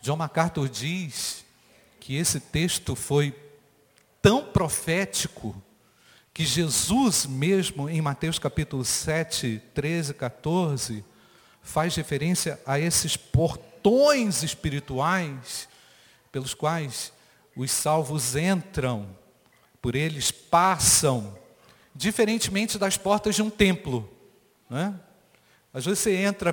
John 0.00 0.14
MacArthur 0.14 0.68
diz 0.68 1.43
que 2.04 2.16
esse 2.16 2.38
texto 2.38 2.94
foi 2.94 3.34
tão 4.20 4.44
profético 4.44 5.56
que 6.34 6.44
Jesus 6.44 7.24
mesmo, 7.24 7.88
em 7.88 8.02
Mateus 8.02 8.38
capítulo 8.38 8.84
7, 8.84 9.62
13, 9.72 10.12
14, 10.12 11.02
faz 11.62 11.96
referência 11.96 12.60
a 12.66 12.78
esses 12.78 13.16
portões 13.16 14.42
espirituais 14.42 15.66
pelos 16.30 16.52
quais 16.52 17.10
os 17.56 17.70
salvos 17.70 18.36
entram, 18.36 19.08
por 19.80 19.94
eles 19.94 20.30
passam, 20.30 21.34
diferentemente 21.94 22.76
das 22.78 22.98
portas 22.98 23.34
de 23.34 23.40
um 23.40 23.48
templo. 23.48 24.06
Né? 24.68 24.94
Às 25.72 25.86
vezes 25.86 26.00
você 26.00 26.16
entra 26.16 26.52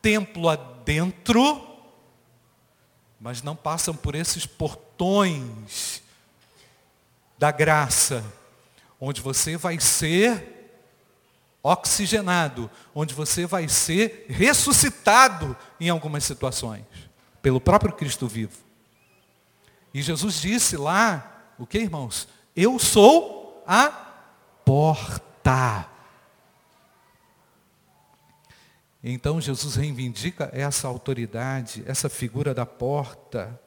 templo 0.00 0.48
adentro, 0.48 1.71
mas 3.22 3.40
não 3.40 3.54
passam 3.54 3.94
por 3.94 4.16
esses 4.16 4.44
portões 4.44 6.02
da 7.38 7.52
graça, 7.52 8.24
onde 9.00 9.20
você 9.20 9.56
vai 9.56 9.78
ser 9.78 10.80
oxigenado, 11.62 12.68
onde 12.92 13.14
você 13.14 13.46
vai 13.46 13.68
ser 13.68 14.26
ressuscitado 14.28 15.56
em 15.78 15.88
algumas 15.88 16.24
situações, 16.24 16.84
pelo 17.40 17.60
próprio 17.60 17.92
Cristo 17.92 18.26
vivo. 18.26 18.58
E 19.94 20.02
Jesus 20.02 20.40
disse 20.40 20.76
lá, 20.76 21.52
o 21.56 21.64
que 21.64 21.78
irmãos? 21.78 22.26
Eu 22.56 22.76
sou 22.80 23.62
a 23.64 23.88
porta. 24.64 25.88
Então 29.02 29.40
Jesus 29.40 29.74
reivindica 29.74 30.48
essa 30.52 30.86
autoridade, 30.86 31.82
essa 31.86 32.08
figura 32.08 32.54
da 32.54 32.64
porta, 32.64 33.60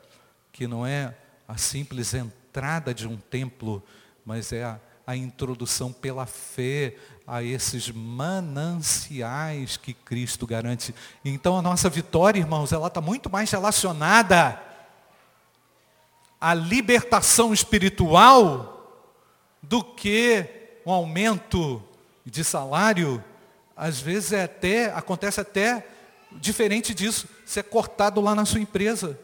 que 0.52 0.66
não 0.66 0.86
é 0.86 1.14
a 1.46 1.58
simples 1.58 2.14
entrada 2.14 2.94
de 2.94 3.06
um 3.06 3.18
templo, 3.18 3.84
mas 4.26 4.54
é 4.54 4.64
a, 4.64 4.80
a 5.06 5.16
introdução 5.16 5.92
pela 5.92 6.26
fé 6.26 6.96
a 7.28 7.44
esses 7.44 7.92
mananciais 7.92 9.76
que 9.76 9.94
Cristo 9.94 10.48
garante. 10.48 10.96
Então 11.24 11.58
a 11.58 11.62
nossa 11.62 11.90
vitória, 11.90 12.40
irmãos, 12.40 12.72
ela 12.72 12.88
está 12.88 13.02
muito 13.02 13.30
mais 13.30 13.52
relacionada 13.52 14.62
à 16.40 16.54
libertação 16.54 17.54
espiritual 17.54 18.72
do 19.62 19.84
que 19.84 20.46
um 20.86 20.92
aumento 20.92 21.84
de 22.26 22.44
salário 22.44 23.22
às 23.76 24.00
vezes 24.00 24.32
é 24.32 24.44
até, 24.44 24.86
acontece 24.86 25.42
até 25.42 25.86
diferente 26.32 26.94
disso, 26.94 27.28
ser 27.46 27.64
cortado 27.64 28.22
lá 28.22 28.34
na 28.34 28.46
sua 28.46 28.60
empresa. 28.60 29.20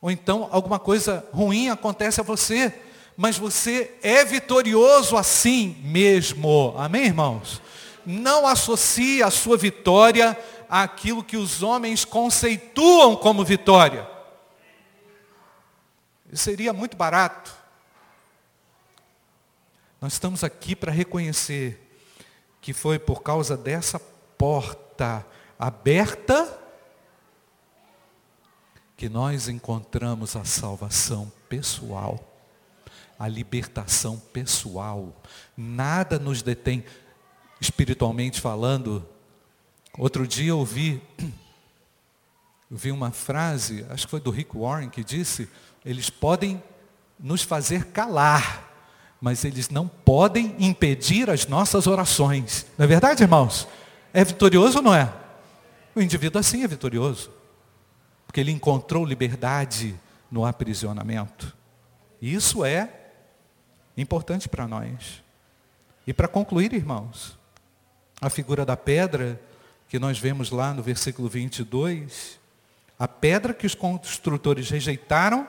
Ou 0.00 0.10
então 0.10 0.48
alguma 0.52 0.78
coisa 0.78 1.26
ruim 1.32 1.68
acontece 1.68 2.20
a 2.20 2.24
você, 2.24 2.72
mas 3.16 3.38
você 3.38 3.94
é 4.02 4.24
vitorioso 4.24 5.16
assim 5.16 5.76
mesmo. 5.82 6.74
Amém, 6.76 7.06
irmãos? 7.06 7.62
Não 8.04 8.46
associe 8.46 9.22
a 9.22 9.30
sua 9.30 9.56
vitória 9.56 10.38
àquilo 10.68 11.24
que 11.24 11.36
os 11.36 11.62
homens 11.62 12.04
conceituam 12.04 13.16
como 13.16 13.44
vitória. 13.44 14.08
Isso 16.30 16.44
seria 16.44 16.72
muito 16.72 16.96
barato. 16.96 17.54
Nós 20.00 20.12
estamos 20.12 20.44
aqui 20.44 20.76
para 20.76 20.92
reconhecer 20.92 21.85
que 22.66 22.72
foi 22.72 22.98
por 22.98 23.22
causa 23.22 23.56
dessa 23.56 24.00
porta 24.36 25.24
aberta 25.56 26.60
que 28.96 29.08
nós 29.08 29.46
encontramos 29.46 30.34
a 30.34 30.44
salvação 30.44 31.30
pessoal, 31.48 32.18
a 33.16 33.28
libertação 33.28 34.18
pessoal. 34.18 35.14
Nada 35.56 36.18
nos 36.18 36.42
detém, 36.42 36.84
espiritualmente 37.60 38.40
falando. 38.40 39.08
Outro 39.96 40.26
dia 40.26 40.50
eu 40.50 40.58
ouvi, 40.58 41.00
eu 42.68 42.76
vi 42.76 42.90
uma 42.90 43.12
frase, 43.12 43.86
acho 43.90 44.06
que 44.06 44.10
foi 44.10 44.20
do 44.20 44.32
Rick 44.32 44.58
Warren, 44.58 44.90
que 44.90 45.04
disse: 45.04 45.48
eles 45.84 46.10
podem 46.10 46.60
nos 47.16 47.42
fazer 47.42 47.92
calar, 47.92 48.65
mas 49.26 49.44
eles 49.44 49.70
não 49.70 49.88
podem 49.88 50.54
impedir 50.56 51.28
as 51.28 51.48
nossas 51.48 51.88
orações. 51.88 52.64
Não 52.78 52.84
é 52.84 52.86
verdade, 52.86 53.24
irmãos? 53.24 53.66
É 54.14 54.24
vitorioso 54.24 54.76
ou 54.76 54.84
não 54.84 54.94
é? 54.94 55.12
O 55.96 56.00
indivíduo 56.00 56.38
assim 56.38 56.62
é 56.62 56.68
vitorioso, 56.68 57.32
porque 58.24 58.38
ele 58.38 58.52
encontrou 58.52 59.04
liberdade 59.04 59.98
no 60.30 60.46
aprisionamento. 60.46 61.56
Isso 62.22 62.64
é 62.64 62.88
importante 63.96 64.48
para 64.48 64.68
nós. 64.68 65.24
E 66.06 66.12
para 66.12 66.28
concluir, 66.28 66.72
irmãos, 66.72 67.36
a 68.20 68.30
figura 68.30 68.64
da 68.64 68.76
pedra 68.76 69.40
que 69.88 69.98
nós 69.98 70.20
vemos 70.20 70.52
lá 70.52 70.72
no 70.72 70.84
versículo 70.84 71.28
22, 71.28 72.38
a 72.96 73.08
pedra 73.08 73.52
que 73.52 73.66
os 73.66 73.74
construtores 73.74 74.70
rejeitaram, 74.70 75.48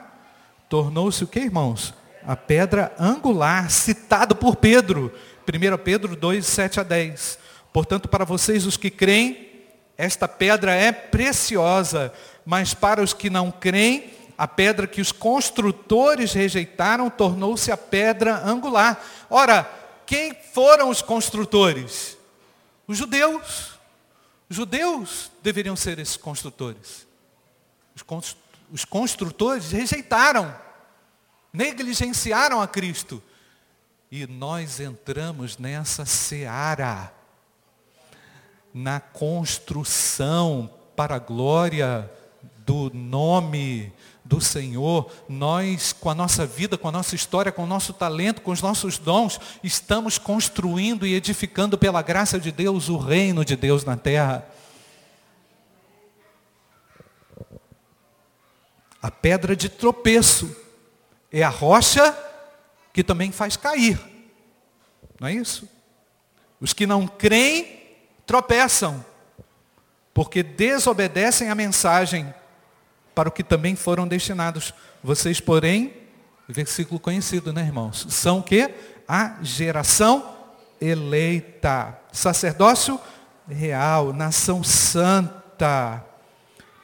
tornou-se 0.67 1.23
o 1.23 1.27
que, 1.27 1.41
irmãos? 1.41 1.93
A 2.27 2.35
pedra 2.35 2.93
angular, 2.99 3.71
citado 3.71 4.35
por 4.35 4.57
Pedro, 4.57 5.13
1 5.47 5.77
Pedro 5.81 6.13
2, 6.13 6.45
7 6.45 6.81
a 6.81 6.83
10. 6.83 7.39
Portanto, 7.71 8.09
para 8.09 8.25
vocês 8.25 8.65
os 8.65 8.75
que 8.75 8.91
creem, 8.91 9.49
esta 9.97 10.27
pedra 10.27 10.73
é 10.73 10.91
preciosa, 10.91 12.13
mas 12.45 12.73
para 12.73 13.01
os 13.01 13.13
que 13.13 13.29
não 13.29 13.49
creem, 13.49 14.13
a 14.37 14.45
pedra 14.45 14.85
que 14.85 14.99
os 14.99 15.13
construtores 15.13 16.33
rejeitaram 16.33 17.09
tornou-se 17.09 17.71
a 17.71 17.77
pedra 17.77 18.45
angular. 18.45 19.01
Ora, 19.29 19.63
quem 20.05 20.35
foram 20.53 20.89
os 20.89 21.01
construtores? 21.01 22.17
Os 22.85 22.97
judeus. 22.97 23.79
Os 24.49 24.55
judeus 24.57 25.31
deveriam 25.41 25.77
ser 25.77 25.97
esses 25.97 26.17
construtores. 26.17 27.07
Os 28.71 28.83
construtores 28.83 29.71
rejeitaram 29.71 30.66
negligenciaram 31.51 32.61
a 32.61 32.67
Cristo. 32.67 33.21
E 34.11 34.25
nós 34.25 34.79
entramos 34.79 35.57
nessa 35.57 36.05
seara, 36.05 37.11
na 38.73 38.99
construção 38.99 40.69
para 40.95 41.15
a 41.15 41.19
glória 41.19 42.09
do 42.65 42.89
nome 42.93 43.91
do 44.23 44.41
Senhor. 44.41 45.11
Nós, 45.27 45.93
com 45.93 46.09
a 46.09 46.15
nossa 46.15 46.45
vida, 46.45 46.77
com 46.77 46.87
a 46.87 46.91
nossa 46.91 47.15
história, 47.15 47.51
com 47.51 47.63
o 47.63 47.67
nosso 47.67 47.93
talento, 47.93 48.41
com 48.41 48.51
os 48.51 48.61
nossos 48.61 48.97
dons, 48.97 49.39
estamos 49.63 50.17
construindo 50.17 51.05
e 51.05 51.13
edificando 51.13 51.77
pela 51.77 52.01
graça 52.01 52.39
de 52.39 52.51
Deus 52.51 52.89
o 52.89 52.97
reino 52.97 53.43
de 53.43 53.55
Deus 53.55 53.83
na 53.83 53.97
terra. 53.97 54.47
A 59.01 59.11
pedra 59.11 59.55
de 59.55 59.69
tropeço 59.69 60.66
é 61.31 61.43
a 61.43 61.49
rocha 61.49 62.15
que 62.93 63.03
também 63.03 63.31
faz 63.31 63.55
cair. 63.55 63.99
Não 65.19 65.27
é 65.27 65.33
isso? 65.33 65.67
Os 66.59 66.73
que 66.73 66.87
não 66.87 67.07
creem 67.07 67.79
tropeçam, 68.25 69.05
porque 70.13 70.41
desobedecem 70.41 71.49
a 71.49 71.55
mensagem 71.55 72.33
para 73.13 73.29
o 73.29 73.31
que 73.31 73.43
também 73.43 73.75
foram 73.75 74.07
destinados. 74.07 74.73
Vocês, 75.03 75.39
porém, 75.39 75.93
versículo 76.47 76.99
conhecido, 76.99 77.53
né, 77.53 77.61
irmãos? 77.61 78.05
São 78.09 78.41
que 78.41 78.73
a 79.07 79.37
geração 79.41 80.35
eleita, 80.79 81.97
sacerdócio 82.11 82.99
real, 83.47 84.11
nação 84.11 84.63
santa, 84.63 86.03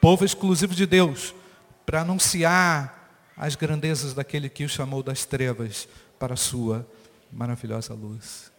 povo 0.00 0.24
exclusivo 0.24 0.74
de 0.74 0.86
Deus, 0.86 1.34
para 1.84 2.00
anunciar 2.00 2.93
as 3.36 3.56
grandezas 3.56 4.14
daquele 4.14 4.48
que 4.48 4.64
o 4.64 4.68
chamou 4.68 5.02
das 5.02 5.24
trevas 5.24 5.88
para 6.18 6.34
a 6.34 6.36
sua 6.36 6.88
maravilhosa 7.32 7.94
luz. 7.94 8.52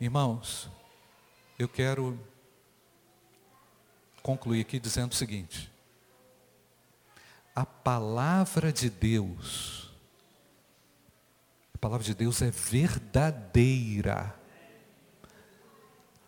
Irmãos, 0.00 0.70
eu 1.58 1.68
quero 1.68 2.18
concluir 4.22 4.60
aqui 4.60 4.78
dizendo 4.78 5.12
o 5.12 5.16
seguinte: 5.16 5.70
a 7.54 7.66
palavra 7.66 8.72
de 8.72 8.88
Deus, 8.88 9.90
a 11.74 11.78
palavra 11.78 12.04
de 12.04 12.14
Deus 12.14 12.40
é 12.42 12.50
verdadeira. 12.50 14.34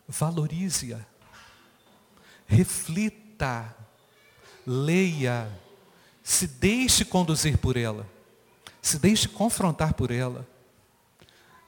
Valorize-a, 0.08 0.98
reflita, 2.48 3.76
leia, 4.66 5.48
se 6.30 6.46
deixe 6.46 7.04
conduzir 7.04 7.58
por 7.58 7.76
ela, 7.76 8.06
se 8.80 9.00
deixe 9.00 9.26
confrontar 9.26 9.94
por 9.94 10.12
ela. 10.12 10.46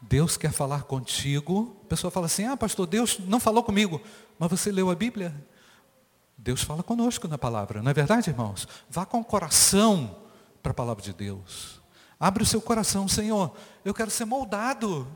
Deus 0.01 0.37
quer 0.37 0.53
falar 0.53 0.85
contigo. 0.85 1.77
A 1.85 1.89
pessoa 1.89 2.13
fala 2.13 2.27
assim: 2.27 2.45
Ah, 2.45 2.57
pastor, 2.57 2.87
Deus 2.87 3.19
não 3.19 3.41
falou 3.41 3.65
comigo. 3.65 4.01
Mas 4.39 4.49
você 4.49 4.71
leu 4.71 4.89
a 4.89 4.95
Bíblia? 4.95 5.35
Deus 6.39 6.63
fala 6.63 6.81
conosco 6.81 7.27
na 7.27 7.37
palavra, 7.37 7.83
não 7.83 7.91
é 7.91 7.95
verdade, 7.95 8.31
irmãos? 8.31 8.69
Vá 8.89 9.05
com 9.05 9.19
o 9.21 9.25
coração 9.25 10.17
para 10.63 10.71
a 10.71 10.75
palavra 10.75 11.03
de 11.03 11.13
Deus. 11.13 11.81
Abre 12.19 12.45
o 12.45 12.47
seu 12.47 12.63
coração, 12.63 13.09
Senhor. 13.09 13.53
Eu 13.85 13.93
quero 13.93 14.13
ser 14.13 14.25
moldado. 14.25 15.09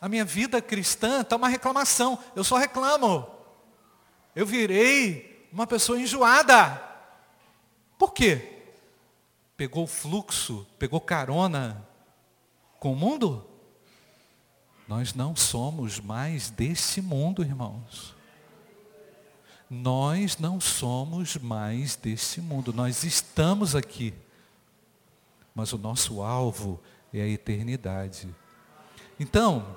A 0.00 0.08
minha 0.08 0.24
vida 0.24 0.62
cristã 0.62 1.22
está 1.22 1.34
uma 1.34 1.48
reclamação. 1.48 2.16
Eu 2.36 2.44
só 2.44 2.56
reclamo. 2.56 3.26
Eu 4.34 4.46
virei 4.46 5.48
uma 5.52 5.66
pessoa 5.66 6.00
enjoada. 6.00 6.87
Por 7.98 8.12
quê? 8.12 8.62
Pegou 9.56 9.86
fluxo, 9.88 10.64
pegou 10.78 11.00
carona 11.00 11.84
com 12.78 12.92
o 12.92 12.96
mundo? 12.96 13.44
Nós 14.86 15.12
não 15.12 15.34
somos 15.34 15.98
mais 15.98 16.48
deste 16.48 17.02
mundo, 17.02 17.42
irmãos. 17.42 18.14
Nós 19.68 20.38
não 20.38 20.60
somos 20.60 21.36
mais 21.36 21.96
deste 21.96 22.40
mundo. 22.40 22.72
Nós 22.72 23.02
estamos 23.04 23.74
aqui. 23.74 24.14
Mas 25.54 25.72
o 25.72 25.78
nosso 25.78 26.22
alvo 26.22 26.80
é 27.12 27.20
a 27.20 27.28
eternidade. 27.28 28.34
Então, 29.20 29.76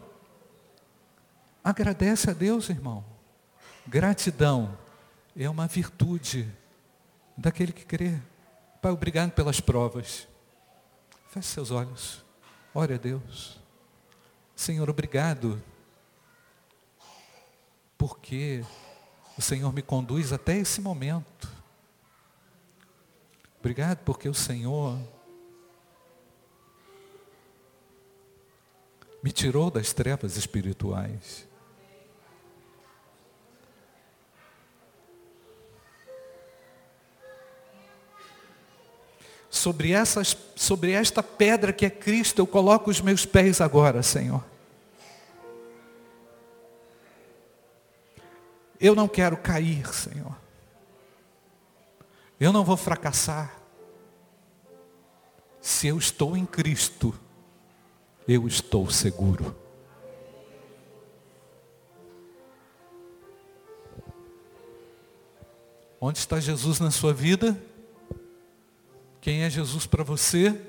agradece 1.64 2.30
a 2.30 2.34
Deus, 2.34 2.70
irmão. 2.70 3.04
Gratidão 3.88 4.78
é 5.36 5.50
uma 5.50 5.68
virtude 5.68 6.50
daquele 7.38 7.72
que 7.72 7.86
crê. 7.86 8.20
Pai, 8.82 8.92
obrigado 8.92 9.32
pelas 9.32 9.60
provas. 9.60 10.28
Feche 11.30 11.48
seus 11.48 11.72
olhos. 11.72 12.26
Ore 12.74 12.96
a 12.96 12.98
Deus. 12.98 13.60
Senhor, 14.56 14.90
obrigado, 14.90 15.62
porque 17.98 18.64
o 19.38 19.42
Senhor 19.42 19.74
me 19.74 19.82
conduz 19.82 20.32
até 20.32 20.58
esse 20.58 20.82
momento. 20.82 21.50
Obrigado 23.60 24.00
porque 24.00 24.28
o 24.28 24.34
Senhor 24.34 24.98
me 29.24 29.32
tirou 29.32 29.70
das 29.70 29.94
trevas 29.94 30.36
espirituais. 30.36 31.48
Sobre, 39.62 39.92
essas, 39.92 40.36
sobre 40.56 40.92
esta 40.92 41.22
pedra 41.22 41.72
que 41.72 41.86
é 41.86 41.90
Cristo, 41.92 42.40
eu 42.40 42.48
coloco 42.48 42.90
os 42.90 43.00
meus 43.00 43.28
pés 43.28 43.62
agora, 43.62 44.02
Senhor. 44.02 44.44
Eu 48.80 48.96
não 48.96 49.08
quero 49.08 49.38
cair, 49.38 49.86
Senhor. 49.94 50.36
Eu 52.40 52.52
não 52.52 52.64
vou 52.64 52.76
fracassar. 52.76 53.56
Se 55.62 55.86
eu 55.86 56.00
estou 56.00 56.36
em 56.36 56.44
Cristo, 56.44 57.14
eu 58.28 58.48
estou 58.48 58.90
seguro. 58.90 59.56
Onde 66.00 66.18
está 66.18 66.40
Jesus 66.40 66.80
na 66.80 66.90
sua 66.90 67.14
vida? 67.14 67.56
Jesus 69.52 69.86
para 69.86 70.04
você? 70.04 70.60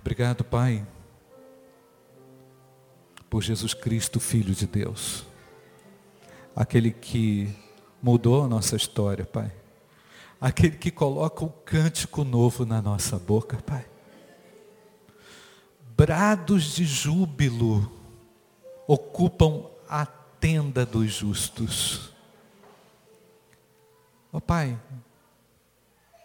Obrigado, 0.00 0.44
Pai, 0.44 0.86
por 3.28 3.42
Jesus 3.42 3.72
Cristo, 3.72 4.20
Filho 4.20 4.54
de 4.54 4.66
Deus. 4.66 5.24
Aquele 6.54 6.90
que 6.90 7.54
mudou 8.02 8.44
a 8.44 8.48
nossa 8.48 8.76
história, 8.76 9.24
Pai. 9.24 9.52
Aquele 10.40 10.76
que 10.76 10.90
coloca 10.90 11.44
o 11.44 11.48
um 11.48 11.52
cântico 11.64 12.24
novo 12.24 12.66
na 12.66 12.82
nossa 12.82 13.18
boca, 13.18 13.58
Pai. 13.58 13.86
Brados 16.00 16.76
de 16.76 16.86
júbilo 16.86 17.92
ocupam 18.86 19.66
a 19.86 20.06
tenda 20.06 20.86
dos 20.86 21.12
justos. 21.12 22.10
Ó 24.32 24.38
oh, 24.38 24.40
Pai, 24.40 24.80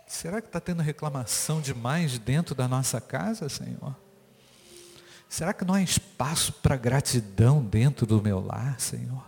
Será 0.07 0.39
que 0.39 0.47
está 0.47 0.61
tendo 0.61 0.81
reclamação 0.81 1.59
demais 1.59 2.17
dentro 2.17 2.55
da 2.55 2.69
nossa 2.69 3.01
casa, 3.01 3.49
Senhor? 3.49 3.93
Será 5.27 5.51
que 5.51 5.65
não 5.65 5.73
há 5.73 5.81
espaço 5.81 6.53
para 6.53 6.77
gratidão 6.77 7.61
dentro 7.61 8.05
do 8.05 8.21
meu 8.21 8.39
lar, 8.39 8.79
Senhor? 8.79 9.25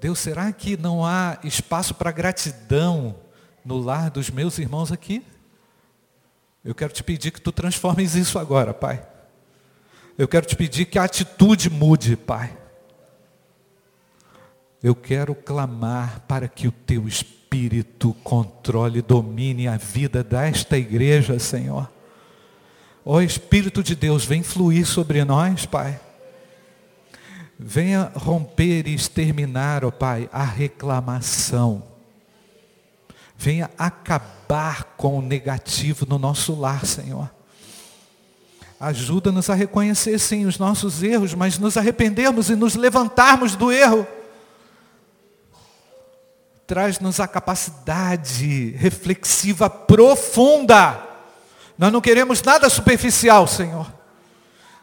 Deus, 0.00 0.20
será 0.20 0.52
que 0.52 0.76
não 0.76 1.04
há 1.04 1.40
espaço 1.42 1.92
para 1.92 2.12
gratidão 2.12 3.16
no 3.64 3.78
lar 3.78 4.12
dos 4.12 4.30
meus 4.30 4.60
irmãos 4.60 4.92
aqui? 4.92 5.26
Eu 6.64 6.74
quero 6.74 6.92
te 6.92 7.02
pedir 7.02 7.32
que 7.32 7.40
tu 7.40 7.50
transformes 7.50 8.14
isso 8.14 8.38
agora, 8.38 8.72
Pai. 8.72 9.04
Eu 10.16 10.28
quero 10.28 10.46
te 10.46 10.54
pedir 10.54 10.84
que 10.84 10.98
a 10.98 11.04
atitude 11.04 11.68
mude, 11.68 12.16
Pai. 12.16 12.56
Eu 14.82 14.94
quero 14.94 15.34
clamar 15.34 16.20
para 16.28 16.48
que 16.48 16.68
o 16.68 16.72
teu 16.72 17.08
Espírito 17.08 18.14
controle 18.22 19.00
e 19.00 19.02
domine 19.02 19.66
a 19.68 19.76
vida 19.76 20.22
desta 20.22 20.76
igreja, 20.76 21.38
Senhor. 21.38 21.90
Ó 23.04 23.20
Espírito 23.20 23.82
de 23.82 23.96
Deus, 23.96 24.24
vem 24.24 24.42
fluir 24.42 24.86
sobre 24.86 25.24
nós, 25.24 25.66
Pai. 25.66 26.00
Venha 27.58 28.12
romper 28.14 28.86
e 28.86 28.94
exterminar, 28.94 29.84
ó 29.84 29.90
Pai, 29.90 30.28
a 30.32 30.44
reclamação. 30.44 31.91
Venha 33.42 33.68
acabar 33.76 34.84
com 34.96 35.18
o 35.18 35.20
negativo 35.20 36.06
no 36.08 36.16
nosso 36.16 36.54
lar, 36.54 36.86
Senhor. 36.86 37.28
Ajuda-nos 38.78 39.50
a 39.50 39.54
reconhecer, 39.54 40.16
sim, 40.20 40.46
os 40.46 40.58
nossos 40.58 41.02
erros, 41.02 41.34
mas 41.34 41.58
nos 41.58 41.76
arrependermos 41.76 42.50
e 42.50 42.54
nos 42.54 42.76
levantarmos 42.76 43.56
do 43.56 43.72
erro 43.72 44.06
traz-nos 46.68 47.18
a 47.18 47.26
capacidade 47.26 48.70
reflexiva 48.78 49.68
profunda. 49.68 51.04
Nós 51.76 51.92
não 51.92 52.00
queremos 52.00 52.40
nada 52.42 52.70
superficial, 52.70 53.48
Senhor. 53.48 53.92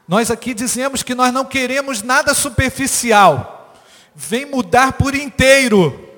Nós 0.05 0.30
aqui 0.30 0.53
dizemos 0.53 1.01
que 1.01 1.16
nós 1.16 1.34
não 1.34 1.45
queremos 1.45 2.01
nada 2.01 2.34
superficial. 2.34 3.74
Vem 4.14 4.45
mudar 4.45 4.93
por 4.93 5.16
inteiro. 5.16 6.09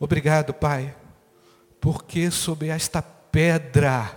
Obrigado, 0.00 0.54
Pai, 0.54 0.94
porque 1.78 2.30
sob 2.30 2.66
esta 2.66 3.02
pedra 3.02 4.10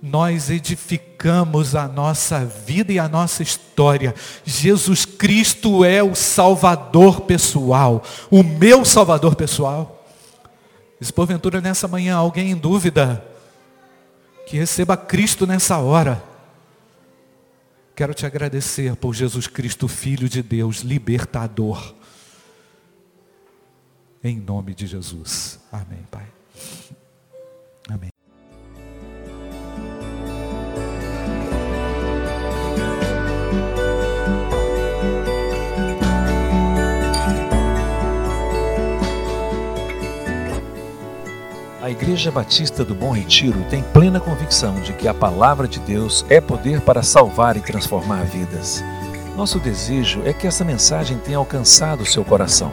nós 0.00 0.50
edificamos 0.50 1.74
a 1.74 1.88
nossa 1.88 2.44
vida 2.44 2.92
e 2.92 2.98
a 2.98 3.08
nossa 3.08 3.42
história. 3.42 4.14
Jesus 4.44 5.04
Cristo 5.04 5.84
é 5.84 6.00
o 6.00 6.14
Salvador 6.14 7.22
pessoal, 7.22 8.04
o 8.30 8.44
meu 8.44 8.84
Salvador 8.84 9.34
pessoal. 9.34 10.06
Se 11.00 11.12
porventura 11.12 11.60
nessa 11.60 11.88
manhã 11.88 12.14
alguém 12.14 12.52
em 12.52 12.56
dúvida, 12.56 13.22
que 14.46 14.56
receba 14.56 14.96
Cristo 14.96 15.44
nessa 15.44 15.78
hora. 15.78 16.22
Quero 17.96 18.14
te 18.14 18.24
agradecer 18.24 18.94
por 18.94 19.12
Jesus 19.12 19.48
Cristo, 19.48 19.88
Filho 19.88 20.28
de 20.28 20.40
Deus, 20.40 20.82
libertador 20.82 21.94
em 24.22 24.38
nome 24.38 24.74
de 24.74 24.86
Jesus. 24.86 25.58
Amém, 25.70 26.04
Pai. 26.10 26.26
Amém. 27.88 28.10
A 41.86 41.90
Igreja 41.92 42.32
Batista 42.32 42.84
do 42.84 42.96
Bom 42.96 43.12
Retiro 43.12 43.64
tem 43.70 43.80
plena 43.80 44.18
convicção 44.18 44.80
de 44.80 44.92
que 44.92 45.06
a 45.06 45.14
palavra 45.14 45.68
de 45.68 45.78
Deus 45.78 46.26
é 46.28 46.40
poder 46.40 46.80
para 46.80 47.00
salvar 47.00 47.56
e 47.56 47.60
transformar 47.60 48.24
vidas. 48.24 48.82
Nosso 49.36 49.60
desejo 49.60 50.20
é 50.24 50.32
que 50.32 50.48
essa 50.48 50.64
mensagem 50.64 51.16
tenha 51.18 51.38
alcançado 51.38 52.04
seu 52.04 52.24
coração. 52.24 52.72